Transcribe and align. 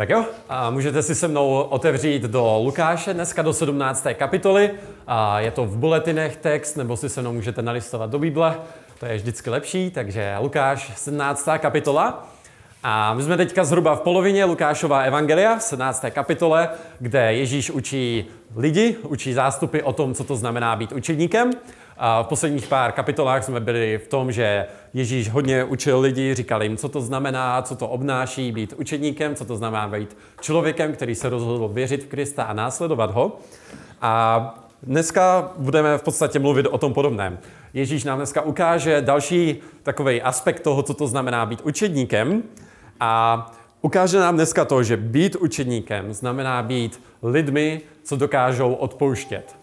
Tak 0.00 0.10
jo, 0.10 0.24
a 0.48 0.70
můžete 0.70 1.02
si 1.02 1.14
se 1.14 1.28
mnou 1.28 1.60
otevřít 1.60 2.22
do 2.22 2.60
Lukáše, 2.64 3.14
dneska 3.14 3.42
do 3.42 3.52
17. 3.52 4.06
kapitoly. 4.14 4.70
A 5.06 5.40
je 5.40 5.50
to 5.50 5.64
v 5.64 5.76
buletinech 5.76 6.36
text, 6.36 6.76
nebo 6.76 6.96
si 6.96 7.08
se 7.08 7.20
mnou 7.20 7.32
můžete 7.32 7.62
nalistovat 7.62 8.10
do 8.10 8.18
Bible. 8.18 8.56
To 9.00 9.06
je 9.06 9.16
vždycky 9.16 9.50
lepší, 9.50 9.90
takže 9.90 10.36
Lukáš, 10.40 10.92
17. 10.96 11.48
kapitola. 11.58 12.28
A 12.82 13.14
my 13.14 13.22
jsme 13.22 13.36
teďka 13.36 13.64
zhruba 13.64 13.96
v 13.96 14.00
polovině 14.00 14.44
Lukášova 14.44 15.00
evangelia, 15.00 15.56
v 15.58 15.62
17. 15.62 16.04
kapitole, 16.10 16.68
kde 16.98 17.34
Ježíš 17.34 17.70
učí 17.70 18.24
lidi, 18.56 18.96
učí 19.02 19.32
zástupy 19.32 19.82
o 19.82 19.92
tom, 19.92 20.14
co 20.14 20.24
to 20.24 20.36
znamená 20.36 20.76
být 20.76 20.92
učedníkem. 20.92 21.50
A 22.02 22.22
v 22.22 22.26
posledních 22.26 22.66
pár 22.66 22.92
kapitolách 22.92 23.44
jsme 23.44 23.60
byli 23.60 23.98
v 23.98 24.08
tom, 24.08 24.32
že 24.32 24.66
Ježíš 24.94 25.30
hodně 25.30 25.64
učil 25.64 26.00
lidi, 26.00 26.34
říkal 26.34 26.62
jim, 26.62 26.76
co 26.76 26.88
to 26.88 27.00
znamená, 27.00 27.62
co 27.62 27.76
to 27.76 27.88
obnáší 27.88 28.52
být 28.52 28.74
učedníkem, 28.76 29.34
co 29.34 29.44
to 29.44 29.56
znamená 29.56 29.88
být 29.88 30.16
člověkem, 30.40 30.92
který 30.92 31.14
se 31.14 31.28
rozhodl 31.28 31.68
věřit 31.68 32.04
v 32.04 32.06
Krista 32.06 32.42
a 32.42 32.52
následovat 32.52 33.10
ho. 33.10 33.38
A 34.00 34.64
dneska 34.82 35.52
budeme 35.56 35.98
v 35.98 36.02
podstatě 36.02 36.38
mluvit 36.38 36.66
o 36.66 36.78
tom 36.78 36.94
podobném. 36.94 37.38
Ježíš 37.74 38.04
nám 38.04 38.18
dneska 38.18 38.42
ukáže 38.42 39.00
další 39.00 39.56
takový 39.82 40.22
aspekt 40.22 40.60
toho, 40.60 40.82
co 40.82 40.94
to 40.94 41.06
znamená 41.06 41.46
být 41.46 41.60
učedníkem. 41.60 42.42
A 43.00 43.46
ukáže 43.82 44.20
nám 44.20 44.34
dneska 44.34 44.64
to, 44.64 44.82
že 44.82 44.96
být 44.96 45.36
učedníkem 45.36 46.12
znamená 46.12 46.62
být 46.62 47.02
lidmi, 47.22 47.80
co 48.02 48.16
dokážou 48.16 48.74
odpouštět. 48.74 49.59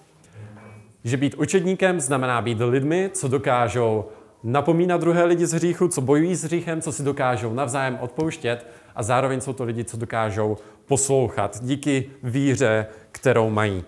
Že 1.07 1.17
být 1.17 1.35
učedníkem 1.35 1.99
znamená 1.99 2.41
být 2.41 2.57
lidmi, 2.59 3.09
co 3.13 3.27
dokážou 3.27 4.05
napomínat 4.43 5.01
druhé 5.01 5.25
lidi 5.25 5.45
z 5.45 5.53
hříchu, 5.53 5.87
co 5.87 6.01
bojují 6.01 6.35
s 6.35 6.43
hříchem, 6.43 6.81
co 6.81 6.91
si 6.91 7.03
dokážou 7.03 7.53
navzájem 7.53 7.97
odpouštět 8.01 8.67
a 8.95 9.03
zároveň 9.03 9.41
jsou 9.41 9.53
to 9.53 9.63
lidi, 9.63 9.83
co 9.83 9.97
dokážou 9.97 10.57
poslouchat 10.85 11.59
díky 11.61 12.09
víře, 12.23 12.85
kterou 13.11 13.49
mají. 13.49 13.83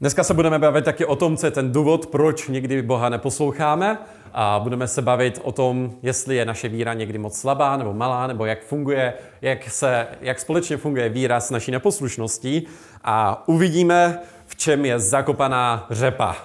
Dneska 0.00 0.24
se 0.24 0.34
budeme 0.34 0.58
bavit 0.58 0.84
taky 0.84 1.04
o 1.04 1.16
tom, 1.16 1.36
co 1.36 1.46
je 1.46 1.50
ten 1.50 1.72
důvod, 1.72 2.06
proč 2.06 2.48
někdy 2.48 2.82
Boha 2.82 3.08
neposloucháme 3.08 3.98
a 4.32 4.60
budeme 4.62 4.88
se 4.88 5.02
bavit 5.02 5.40
o 5.42 5.52
tom, 5.52 5.92
jestli 6.02 6.36
je 6.36 6.44
naše 6.44 6.68
víra 6.68 6.94
někdy 6.94 7.18
moc 7.18 7.38
slabá 7.38 7.76
nebo 7.76 7.92
malá, 7.92 8.26
nebo 8.26 8.44
jak 8.44 8.64
funguje, 8.64 9.14
jak, 9.42 9.70
se, 9.70 10.06
jak 10.20 10.40
společně 10.40 10.76
funguje 10.76 11.08
víra 11.08 11.40
s 11.40 11.50
naší 11.50 11.70
neposlušností 11.70 12.66
a 13.04 13.48
uvidíme, 13.48 14.20
čem 14.56 14.84
je 14.84 14.98
zakopaná 14.98 15.86
řepa. 15.90 16.36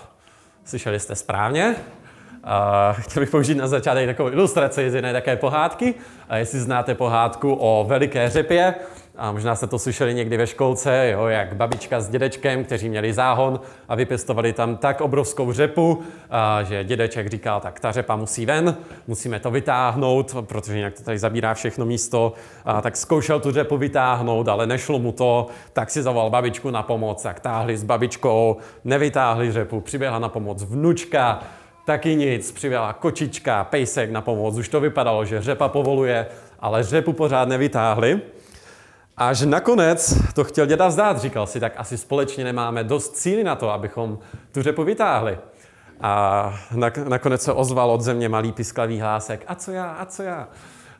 Slyšeli 0.65 0.99
jste 0.99 1.15
správně? 1.15 1.75
Uh, 2.43 3.01
chtěl 3.01 3.21
bych 3.21 3.29
použít 3.29 3.55
na 3.55 3.67
začátek 3.67 4.05
takovou 4.05 4.29
ilustraci 4.29 4.91
z 4.91 4.95
jedné 4.95 5.13
také 5.13 5.35
pohádky. 5.35 5.93
A 6.29 6.37
jestli 6.37 6.59
znáte 6.59 6.95
pohádku 6.95 7.53
o 7.53 7.85
veliké 7.87 8.29
řepě, 8.29 8.75
a 9.19 9.31
možná 9.31 9.55
jste 9.55 9.67
to 9.67 9.79
slyšeli 9.79 10.13
někdy 10.13 10.37
ve 10.37 10.47
školce, 10.47 11.09
jo, 11.13 11.25
jak 11.25 11.55
babička 11.55 12.01
s 12.01 12.09
dědečkem, 12.09 12.63
kteří 12.63 12.89
měli 12.89 13.13
záhon 13.13 13.59
a 13.87 13.95
vypěstovali 13.95 14.53
tam 14.53 14.77
tak 14.77 15.01
obrovskou 15.01 15.51
řepu, 15.51 16.01
a, 16.29 16.63
že 16.63 16.83
dědeček 16.83 17.27
říkal, 17.27 17.59
tak 17.59 17.79
ta 17.79 17.91
řepa 17.91 18.15
musí 18.15 18.45
ven, 18.45 18.77
musíme 19.07 19.39
to 19.39 19.51
vytáhnout, 19.51 20.35
protože 20.41 20.77
jinak 20.77 20.93
to 20.93 21.03
tady 21.03 21.19
zabírá 21.19 21.53
všechno 21.53 21.85
místo. 21.85 22.33
A, 22.65 22.81
tak 22.81 22.97
zkoušel 22.97 23.39
tu 23.39 23.51
řepu 23.51 23.77
vytáhnout, 23.77 24.47
ale 24.47 24.67
nešlo 24.67 24.99
mu 24.99 25.11
to, 25.11 25.47
tak 25.73 25.89
si 25.89 26.03
zavolal 26.03 26.29
babičku 26.29 26.69
na 26.71 26.83
pomoc, 26.83 27.23
tak 27.23 27.39
táhli 27.39 27.77
s 27.77 27.83
babičkou, 27.83 28.57
nevytáhli 28.83 29.51
řepu, 29.51 29.81
přiběhla 29.81 30.19
na 30.19 30.29
pomoc 30.29 30.63
vnučka, 30.63 31.39
taky 31.85 32.15
nic, 32.15 32.51
přiběhla 32.51 32.93
kočička, 32.93 33.63
pejsek 33.63 34.11
na 34.11 34.21
pomoc, 34.21 34.57
už 34.57 34.69
to 34.69 34.79
vypadalo, 34.79 35.25
že 35.25 35.41
řepa 35.41 35.67
povoluje, 35.67 36.25
ale 36.59 36.83
řepu 36.83 37.13
pořád 37.13 37.47
nevytáhli. 37.47 38.21
A 39.19 39.33
že 39.33 39.45
nakonec 39.45 40.13
to 40.33 40.43
chtěl 40.43 40.65
děda 40.65 40.87
vzdát, 40.87 41.17
říkal 41.17 41.47
si, 41.47 41.59
tak 41.59 41.73
asi 41.77 41.97
společně 41.97 42.43
nemáme 42.43 42.83
dost 42.83 43.17
síly 43.17 43.43
na 43.43 43.55
to, 43.55 43.69
abychom 43.69 44.19
tu 44.51 44.61
řepu 44.61 44.83
vytáhli. 44.83 45.37
A 46.01 46.53
nakonec 47.07 47.41
se 47.41 47.53
ozval 47.53 47.91
od 47.91 48.01
země 48.01 48.29
malý 48.29 48.51
pisklavý 48.51 48.99
hlásek, 48.99 49.43
a 49.47 49.55
co 49.55 49.71
já, 49.71 49.85
a 49.91 50.05
co 50.05 50.23
já. 50.23 50.47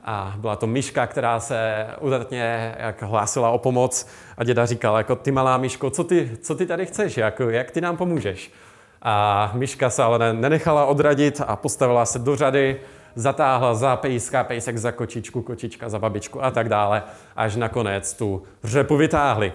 A 0.06 0.34
byla 0.38 0.56
to 0.56 0.68
myška, 0.68 1.08
která 1.08 1.40
se 1.40 1.88
udatně 2.00 2.76
jak 2.80 3.02
hlásila 3.02 3.50
o 3.50 3.58
pomoc 3.58 4.08
a 4.38 4.44
děda 4.44 4.66
říkal, 4.66 4.98
jako 4.98 5.16
ty 5.16 5.32
malá 5.32 5.58
myško, 5.58 5.90
co 5.90 6.04
ty, 6.04 6.38
co 6.42 6.56
ty 6.56 6.66
tady 6.66 6.86
chceš, 6.86 7.18
jako, 7.18 7.50
jak 7.50 7.72
ty 7.72 7.82
nám 7.82 7.98
pomůžeš. 7.98 8.52
A 9.02 9.52
myška 9.54 9.90
se 9.90 10.04
ale 10.04 10.34
nenechala 10.34 10.86
odradit 10.86 11.42
a 11.48 11.56
postavila 11.56 12.06
se 12.06 12.20
do 12.20 12.36
řady, 12.36 12.80
zatáhla 13.16 13.76
za 13.76 13.96
pejska, 13.96 14.44
pejsek 14.44 14.78
za 14.78 14.92
kočičku, 14.92 15.42
kočička 15.42 15.90
za 15.90 16.00
babičku 16.00 16.44
a 16.44 16.52
tak 16.52 16.70
dále, 16.70 17.04
až 17.36 17.56
nakonec 17.56 18.14
tu 18.14 18.44
řepu 18.64 18.98
vytáhli. 18.98 19.54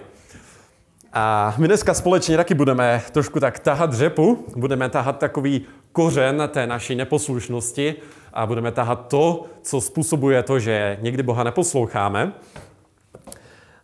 A 1.13 1.53
my 1.57 1.67
dneska 1.67 1.93
společně 1.93 2.37
taky 2.37 2.53
budeme 2.53 3.01
trošku 3.11 3.39
tak 3.39 3.59
tahat 3.59 3.93
řepu, 3.93 4.45
budeme 4.55 4.89
tahat 4.89 5.19
takový 5.19 5.65
kořen 5.91 6.49
té 6.51 6.67
naší 6.67 6.95
neposlušnosti 6.95 7.95
a 8.33 8.45
budeme 8.45 8.71
tahat 8.71 9.07
to, 9.07 9.45
co 9.61 9.81
způsobuje 9.81 10.43
to, 10.43 10.59
že 10.59 10.97
někdy 11.01 11.23
Boha 11.23 11.43
neposloucháme. 11.43 12.33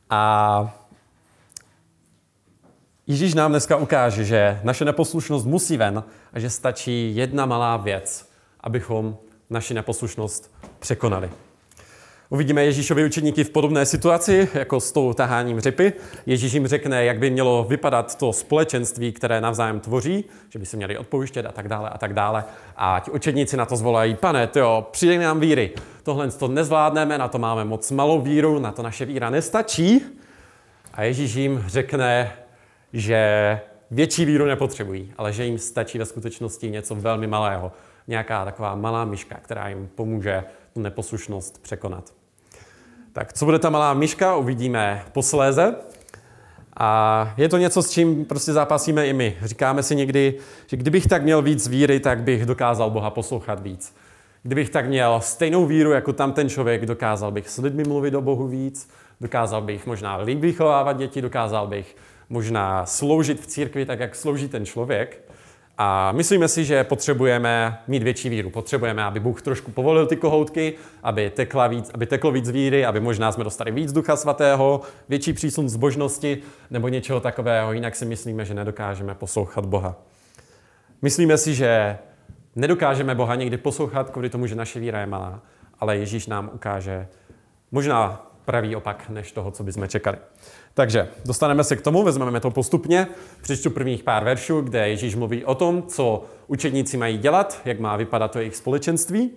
A 0.09 0.73
Ježíš 3.07 3.33
nám 3.33 3.51
dneska 3.51 3.77
ukáže, 3.77 4.23
že 4.23 4.59
naše 4.63 4.85
neposlušnost 4.85 5.45
musí 5.45 5.77
ven 5.77 6.03
a 6.33 6.39
že 6.39 6.49
stačí 6.49 7.15
jedna 7.15 7.45
malá 7.45 7.77
věc, 7.77 8.29
abychom 8.59 9.17
naši 9.51 9.73
neposlušnost 9.73 10.51
překonali. 10.79 11.29
Uvidíme 12.29 12.65
Ježíšovi 12.65 13.05
učeníky 13.05 13.43
v 13.43 13.49
podobné 13.49 13.85
situaci, 13.85 14.49
jako 14.53 14.79
s 14.79 14.91
tou 14.91 15.13
taháním 15.13 15.59
řepy. 15.59 15.93
Ježíš 16.25 16.53
jim 16.53 16.67
řekne, 16.67 17.05
jak 17.05 17.19
by 17.19 17.29
mělo 17.29 17.63
vypadat 17.69 18.17
to 18.17 18.33
společenství, 18.33 19.11
které 19.11 19.41
navzájem 19.41 19.79
tvoří, 19.79 20.25
že 20.49 20.59
by 20.59 20.65
se 20.65 20.77
měli 20.77 20.97
odpouštět 20.97 21.45
a 21.45 21.51
tak 21.51 21.67
dále 21.67 21.89
a 21.89 21.97
tak 21.97 22.13
dále. 22.13 22.43
A 22.75 23.01
ti 23.05 23.11
učedníci 23.11 23.57
na 23.57 23.65
to 23.65 23.75
zvolají, 23.75 24.15
pane, 24.15 24.49
jo, 24.55 24.87
přijde 24.91 25.19
nám 25.19 25.39
víry. 25.39 25.71
Tohle 26.03 26.31
to 26.31 26.47
nezvládneme, 26.47 27.17
na 27.17 27.27
to 27.27 27.39
máme 27.39 27.65
moc 27.65 27.91
malou 27.91 28.21
víru, 28.21 28.59
na 28.59 28.71
to 28.71 28.81
naše 28.81 29.05
víra 29.05 29.29
nestačí. 29.29 30.01
A 30.93 31.03
Ježíš 31.03 31.35
jim 31.35 31.63
řekne, 31.67 32.31
že 32.93 33.59
větší 33.91 34.25
víru 34.25 34.45
nepotřebují, 34.45 35.13
ale 35.17 35.33
že 35.33 35.45
jim 35.45 35.57
stačí 35.57 35.97
ve 35.97 36.05
skutečnosti 36.05 36.69
něco 36.69 36.95
velmi 36.95 37.27
malého 37.27 37.71
nějaká 38.07 38.45
taková 38.45 38.75
malá 38.75 39.05
myška, 39.05 39.35
která 39.41 39.69
jim 39.69 39.89
pomůže 39.95 40.43
tu 40.73 40.79
neposlušnost 40.79 41.61
překonat. 41.61 42.13
Tak 43.13 43.33
co 43.33 43.45
bude 43.45 43.59
ta 43.59 43.69
malá 43.69 43.93
myška, 43.93 44.35
uvidíme 44.35 45.05
posléze. 45.11 45.75
A 46.77 47.33
je 47.37 47.49
to 47.49 47.57
něco, 47.57 47.83
s 47.83 47.89
čím 47.89 48.25
prostě 48.25 48.53
zápasíme 48.53 49.07
i 49.07 49.13
my. 49.13 49.37
Říkáme 49.41 49.83
si 49.83 49.95
někdy, 49.95 50.37
že 50.67 50.77
kdybych 50.77 51.07
tak 51.07 51.23
měl 51.23 51.41
víc 51.41 51.67
víry, 51.67 51.99
tak 51.99 52.23
bych 52.23 52.45
dokázal 52.45 52.89
Boha 52.89 53.09
poslouchat 53.09 53.59
víc. 53.59 53.95
Kdybych 54.43 54.69
tak 54.69 54.87
měl 54.87 55.19
stejnou 55.23 55.65
víru 55.65 55.91
jako 55.91 56.13
tam 56.13 56.33
ten 56.33 56.49
člověk, 56.49 56.85
dokázal 56.85 57.31
bych 57.31 57.49
s 57.49 57.57
lidmi 57.57 57.83
mluvit 57.83 58.15
o 58.15 58.21
Bohu 58.21 58.47
víc, 58.47 58.89
dokázal 59.21 59.61
bych 59.61 59.87
možná 59.87 60.17
líp 60.17 60.39
vychovávat 60.39 60.97
děti, 60.97 61.21
dokázal 61.21 61.67
bych 61.67 61.95
možná 62.29 62.85
sloužit 62.85 63.41
v 63.41 63.47
církvi 63.47 63.85
tak, 63.85 63.99
jak 63.99 64.15
slouží 64.15 64.47
ten 64.47 64.65
člověk. 64.65 65.30
A 65.83 66.11
myslíme 66.11 66.47
si, 66.47 66.65
že 66.65 66.83
potřebujeme 66.83 67.79
mít 67.87 68.03
větší 68.03 68.29
víru. 68.29 68.49
Potřebujeme, 68.49 69.03
aby 69.03 69.19
Bůh 69.19 69.41
trošku 69.41 69.71
povolil 69.71 70.07
ty 70.07 70.15
kohoutky, 70.15 70.73
aby, 71.03 71.29
tekla 71.29 71.67
víc, 71.67 71.91
aby 71.93 72.05
teklo 72.05 72.31
víc 72.31 72.49
víry, 72.49 72.85
aby 72.85 72.99
možná 72.99 73.31
jsme 73.31 73.43
dostali 73.43 73.71
víc 73.71 73.91
Ducha 73.93 74.15
Svatého, 74.15 74.81
větší 75.09 75.33
přísun 75.33 75.69
zbožnosti 75.69 76.37
nebo 76.71 76.87
něčeho 76.87 77.19
takového. 77.19 77.73
Jinak 77.73 77.95
si 77.95 78.05
myslíme, 78.05 78.45
že 78.45 78.53
nedokážeme 78.53 79.15
poslouchat 79.15 79.65
Boha. 79.65 79.95
Myslíme 81.01 81.37
si, 81.37 81.55
že 81.55 81.97
nedokážeme 82.55 83.15
Boha 83.15 83.35
někdy 83.35 83.57
poslouchat 83.57 84.09
kvůli 84.09 84.29
tomu, 84.29 84.47
že 84.47 84.55
naše 84.55 84.79
víra 84.79 84.99
je 84.99 85.05
malá, 85.05 85.41
ale 85.79 85.97
Ježíš 85.97 86.27
nám 86.27 86.49
ukáže 86.53 87.07
možná 87.71 88.30
pravý 88.45 88.75
opak 88.75 89.09
než 89.09 89.31
toho, 89.31 89.51
co 89.51 89.63
bychom 89.63 89.87
čekali. 89.87 90.17
Takže 90.73 91.07
dostaneme 91.25 91.63
se 91.63 91.75
k 91.75 91.81
tomu, 91.81 92.03
vezmeme 92.03 92.39
to 92.39 92.51
postupně. 92.51 93.07
Přečtu 93.41 93.69
prvních 93.69 94.03
pár 94.03 94.23
veršů, 94.23 94.61
kde 94.61 94.89
Ježíš 94.89 95.15
mluví 95.15 95.45
o 95.45 95.55
tom, 95.55 95.83
co 95.83 96.23
učedníci 96.47 96.97
mají 96.97 97.17
dělat, 97.17 97.61
jak 97.65 97.79
má 97.79 97.97
vypadat 97.97 98.31
to 98.31 98.39
jejich 98.39 98.55
společenství. 98.55 99.31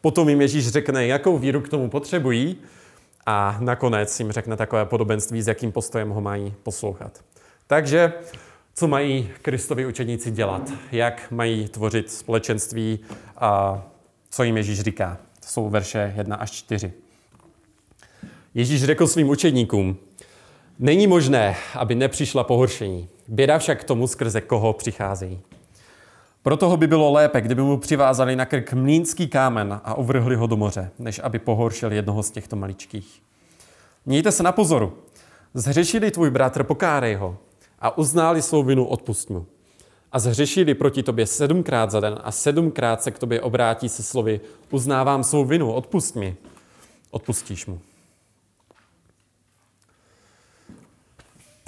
Potom 0.00 0.28
jim 0.28 0.40
Ježíš 0.40 0.68
řekne, 0.68 1.06
jakou 1.06 1.38
víru 1.38 1.60
k 1.60 1.68
tomu 1.68 1.90
potřebují 1.90 2.56
a 3.26 3.56
nakonec 3.60 4.20
jim 4.20 4.32
řekne 4.32 4.56
takové 4.56 4.84
podobenství, 4.84 5.42
s 5.42 5.48
jakým 5.48 5.72
postojem 5.72 6.10
ho 6.10 6.20
mají 6.20 6.54
poslouchat. 6.62 7.20
Takže 7.66 8.12
co 8.74 8.88
mají 8.88 9.30
Kristovi 9.42 9.86
učedníci 9.86 10.30
dělat, 10.30 10.62
jak 10.92 11.30
mají 11.30 11.68
tvořit 11.68 12.10
společenství 12.10 13.00
a 13.36 13.82
co 14.30 14.42
jim 14.42 14.56
Ježíš 14.56 14.80
říká. 14.80 15.18
To 15.40 15.46
jsou 15.46 15.70
verše 15.70 16.14
1 16.16 16.36
až 16.36 16.50
4. 16.50 16.92
Ježíš 18.54 18.84
řekl 18.84 19.06
svým 19.06 19.28
učedníkům, 19.28 19.96
Není 20.82 21.06
možné, 21.06 21.56
aby 21.74 21.94
nepřišla 21.94 22.44
pohoršení. 22.44 23.08
Běda 23.28 23.58
však 23.58 23.80
k 23.80 23.84
tomu, 23.84 24.06
skrze 24.06 24.40
koho 24.40 24.72
přicházejí. 24.72 25.40
Proto 26.42 26.76
by 26.76 26.86
bylo 26.86 27.12
lépe, 27.12 27.40
kdyby 27.40 27.62
mu 27.62 27.78
přivázali 27.78 28.36
na 28.36 28.44
krk 28.44 28.72
mlínský 28.72 29.28
kámen 29.28 29.80
a 29.84 29.94
uvrhli 29.94 30.36
ho 30.36 30.46
do 30.46 30.56
moře, 30.56 30.90
než 30.98 31.20
aby 31.24 31.38
pohoršil 31.38 31.92
jednoho 31.92 32.22
z 32.22 32.30
těchto 32.30 32.56
maličkých. 32.56 33.22
Mějte 34.06 34.32
se 34.32 34.42
na 34.42 34.52
pozoru. 34.52 34.92
Zhřešili 35.54 36.10
tvůj 36.10 36.30
bratr, 36.30 36.62
pokárej 36.62 37.14
ho 37.14 37.36
a 37.78 37.98
uználi 37.98 38.42
svou 38.42 38.62
vinu, 38.62 38.86
odpust 38.86 39.30
mu. 39.30 39.46
A 40.12 40.18
zhřešili 40.18 40.74
proti 40.74 41.02
tobě 41.02 41.26
sedmkrát 41.26 41.90
za 41.90 42.00
den 42.00 42.18
a 42.24 42.32
sedmkrát 42.32 43.02
se 43.02 43.10
k 43.10 43.18
tobě 43.18 43.40
obrátí 43.40 43.88
se 43.88 44.02
slovy 44.02 44.40
uznávám 44.70 45.24
svou 45.24 45.44
vinu, 45.44 45.72
odpust 45.72 46.16
mi. 46.16 46.36
Odpustíš 47.10 47.66
mu. 47.66 47.80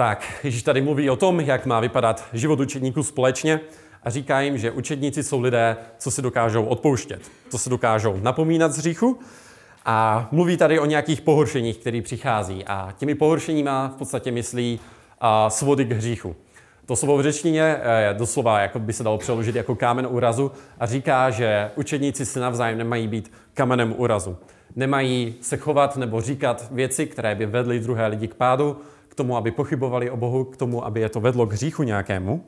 Tak, 0.02 0.24
Ježíš 0.44 0.62
tady 0.62 0.80
mluví 0.80 1.10
o 1.10 1.16
tom, 1.16 1.40
jak 1.40 1.66
má 1.66 1.80
vypadat 1.80 2.24
život 2.32 2.60
učedníků 2.60 3.02
společně 3.02 3.60
a 4.02 4.10
říká 4.10 4.40
jim, 4.40 4.58
že 4.58 4.70
učedníci 4.70 5.22
jsou 5.22 5.40
lidé, 5.40 5.76
co 5.98 6.10
si 6.10 6.22
dokážou 6.22 6.64
odpouštět, 6.64 7.30
co 7.50 7.58
se 7.58 7.70
dokážou 7.70 8.16
napomínat 8.22 8.72
z 8.72 8.78
hříchu 8.78 9.18
a 9.84 10.28
mluví 10.32 10.56
tady 10.56 10.78
o 10.78 10.84
nějakých 10.84 11.20
pohoršeních, 11.20 11.78
které 11.78 12.02
přichází 12.02 12.64
a 12.64 12.94
těmi 12.98 13.14
pohoršeníma 13.14 13.88
v 13.88 13.98
podstatě 13.98 14.30
myslí 14.30 14.80
a, 15.20 15.50
svody 15.50 15.84
k 15.84 15.92
hříchu. 15.92 16.36
To 16.86 16.96
slovo 16.96 17.18
v 17.18 17.22
řečtině 17.22 17.76
eh, 17.82 18.02
je 18.02 18.14
doslova, 18.14 18.60
jako 18.60 18.78
by 18.78 18.92
se 18.92 19.04
dalo 19.04 19.18
přeložit 19.18 19.56
jako 19.56 19.74
kámen 19.74 20.06
úrazu 20.10 20.52
a 20.78 20.86
říká, 20.86 21.30
že 21.30 21.70
učedníci 21.76 22.26
si 22.26 22.40
navzájem 22.40 22.78
nemají 22.78 23.08
být 23.08 23.32
kamenem 23.54 23.94
úrazu. 23.96 24.36
Nemají 24.76 25.34
se 25.40 25.56
chovat 25.56 25.96
nebo 25.96 26.20
říkat 26.20 26.66
věci, 26.70 27.06
které 27.06 27.34
by 27.34 27.46
vedly 27.46 27.80
druhé 27.80 28.06
lidi 28.06 28.28
k 28.28 28.34
pádu, 28.34 28.76
k 29.12 29.14
tomu, 29.14 29.36
aby 29.36 29.50
pochybovali 29.50 30.10
o 30.10 30.16
Bohu, 30.16 30.44
k 30.44 30.56
tomu, 30.56 30.84
aby 30.84 31.00
je 31.00 31.08
to 31.08 31.20
vedlo 31.20 31.46
k 31.46 31.52
hříchu 31.52 31.82
nějakému. 31.82 32.44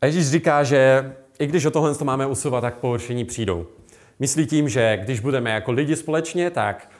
A 0.00 0.06
Ježíš 0.06 0.30
říká, 0.30 0.64
že 0.64 1.12
i 1.38 1.46
když 1.46 1.64
o 1.64 1.70
tohle 1.70 1.94
máme 2.02 2.26
usilovat, 2.26 2.62
tak 2.62 2.74
pohoršení 2.74 3.24
přijdou. 3.24 3.66
Myslí 4.18 4.46
tím, 4.46 4.68
že 4.68 4.98
když 5.02 5.20
budeme 5.20 5.50
jako 5.50 5.72
lidi 5.72 5.96
společně, 5.96 6.50
tak 6.50 6.90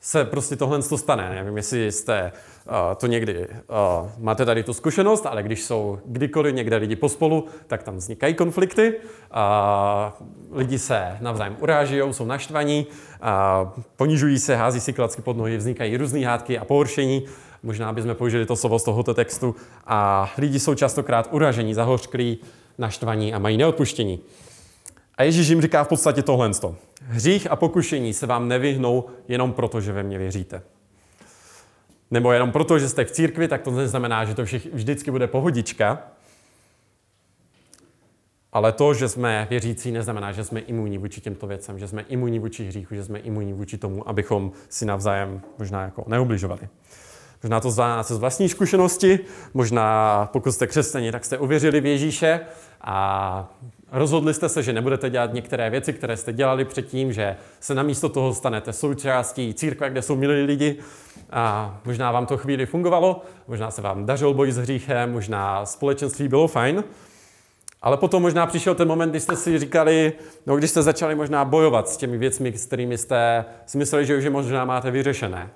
se 0.00 0.24
prostě 0.24 0.56
tohle 0.56 0.82
stane. 0.82 1.30
Nevím, 1.34 1.56
jestli 1.56 1.92
jste 1.92 2.32
uh, 2.66 2.72
to 2.96 3.06
někdy, 3.06 3.46
uh, 3.48 4.10
máte 4.18 4.44
tady 4.44 4.62
tu 4.62 4.72
zkušenost, 4.72 5.26
ale 5.26 5.42
když 5.42 5.64
jsou 5.64 5.98
kdykoliv 6.04 6.54
někde 6.54 6.76
lidi 6.76 6.96
pospolu, 6.96 7.46
tak 7.66 7.82
tam 7.82 7.96
vznikají 7.96 8.34
konflikty, 8.34 8.94
uh, 8.94 10.58
lidi 10.58 10.78
se 10.78 11.16
navzájem 11.20 11.56
uráží, 11.60 11.98
jsou 12.10 12.24
naštvaní, 12.24 12.86
uh, 12.86 13.82
ponižují 13.96 14.38
se, 14.38 14.56
hází 14.56 14.80
si 14.80 14.92
klacky 14.92 15.22
pod 15.22 15.36
nohy, 15.36 15.56
vznikají 15.56 15.96
různé 15.96 16.26
hádky 16.26 16.58
a 16.58 16.64
pohoršení. 16.64 17.24
Možná 17.62 17.92
bychom 17.92 18.14
použili 18.14 18.46
to 18.46 18.56
slovo 18.56 18.78
z 18.78 18.84
tohoto 18.84 19.14
textu. 19.14 19.56
A 19.86 20.30
lidi 20.38 20.60
jsou 20.60 20.74
častokrát 20.74 21.28
uražení, 21.32 21.74
zahořklí, 21.74 22.38
naštvaní 22.78 23.34
a 23.34 23.38
mají 23.38 23.56
neodpuštění. 23.56 24.20
A 25.16 25.22
Ježíš 25.22 25.48
jim 25.48 25.62
říká 25.62 25.84
v 25.84 25.88
podstatě 25.88 26.22
tohle. 26.22 26.50
Hřích 27.02 27.50
a 27.50 27.56
pokušení 27.56 28.14
se 28.14 28.26
vám 28.26 28.48
nevyhnou 28.48 29.04
jenom 29.28 29.52
proto, 29.52 29.80
že 29.80 29.92
ve 29.92 30.02
mě 30.02 30.18
věříte. 30.18 30.62
Nebo 32.10 32.32
jenom 32.32 32.52
proto, 32.52 32.78
že 32.78 32.88
jste 32.88 33.04
v 33.04 33.10
církvi, 33.10 33.48
tak 33.48 33.62
to 33.62 33.70
neznamená, 33.70 34.24
že 34.24 34.34
to 34.34 34.44
všich, 34.44 34.74
vždycky 34.74 35.10
bude 35.10 35.26
pohodička. 35.26 36.02
Ale 38.52 38.72
to, 38.72 38.94
že 38.94 39.08
jsme 39.08 39.46
věřící, 39.50 39.92
neznamená, 39.92 40.32
že 40.32 40.44
jsme 40.44 40.60
imunní 40.60 40.98
vůči 40.98 41.20
těmto 41.20 41.46
věcem, 41.46 41.78
že 41.78 41.88
jsme 41.88 42.02
imunní 42.02 42.38
vůči 42.38 42.64
hříchu, 42.64 42.94
že 42.94 43.04
jsme 43.04 43.18
imunní 43.18 43.52
vůči 43.52 43.78
tomu, 43.78 44.08
abychom 44.08 44.52
si 44.68 44.84
navzájem 44.84 45.42
možná 45.58 45.82
jako 45.82 46.04
neubližovali. 46.06 46.68
Možná 47.42 47.60
to 47.60 47.70
znáte 47.70 48.14
z 48.14 48.18
vlastní 48.18 48.48
zkušenosti, 48.48 49.18
možná 49.54 50.28
pokud 50.32 50.52
jste 50.52 50.66
křesťani, 50.66 51.12
tak 51.12 51.24
jste 51.24 51.38
uvěřili 51.38 51.80
v 51.80 51.86
Ježíše 51.86 52.40
a 52.80 53.54
rozhodli 53.92 54.34
jste 54.34 54.48
se, 54.48 54.62
že 54.62 54.72
nebudete 54.72 55.10
dělat 55.10 55.32
některé 55.32 55.70
věci, 55.70 55.92
které 55.92 56.16
jste 56.16 56.32
dělali 56.32 56.64
předtím, 56.64 57.12
že 57.12 57.36
se 57.60 57.74
namísto 57.74 58.08
toho 58.08 58.34
stanete 58.34 58.72
součástí 58.72 59.54
církve, 59.54 59.90
kde 59.90 60.02
jsou 60.02 60.16
milí 60.16 60.42
lidi 60.42 60.76
a 61.30 61.76
možná 61.84 62.12
vám 62.12 62.26
to 62.26 62.36
chvíli 62.36 62.66
fungovalo, 62.66 63.22
možná 63.48 63.70
se 63.70 63.82
vám 63.82 64.06
dařil 64.06 64.34
boj 64.34 64.52
s 64.52 64.56
hříchem, 64.56 65.12
možná 65.12 65.66
společenství 65.66 66.28
bylo 66.28 66.48
fajn, 66.48 66.84
ale 67.82 67.96
potom 67.96 68.22
možná 68.22 68.46
přišel 68.46 68.74
ten 68.74 68.88
moment, 68.88 69.10
kdy 69.10 69.20
jste 69.20 69.36
si 69.36 69.58
říkali, 69.58 70.12
no 70.46 70.56
když 70.56 70.70
jste 70.70 70.82
začali 70.82 71.14
možná 71.14 71.44
bojovat 71.44 71.88
s 71.88 71.96
těmi 71.96 72.18
věcmi, 72.18 72.52
s 72.52 72.66
kterými 72.66 72.98
jste 72.98 73.44
si 73.66 73.78
mysleli, 73.78 74.06
že 74.06 74.16
už 74.16 74.24
je 74.24 74.30
možná 74.30 74.64
máte 74.64 74.90
vyřešené. 74.90 75.50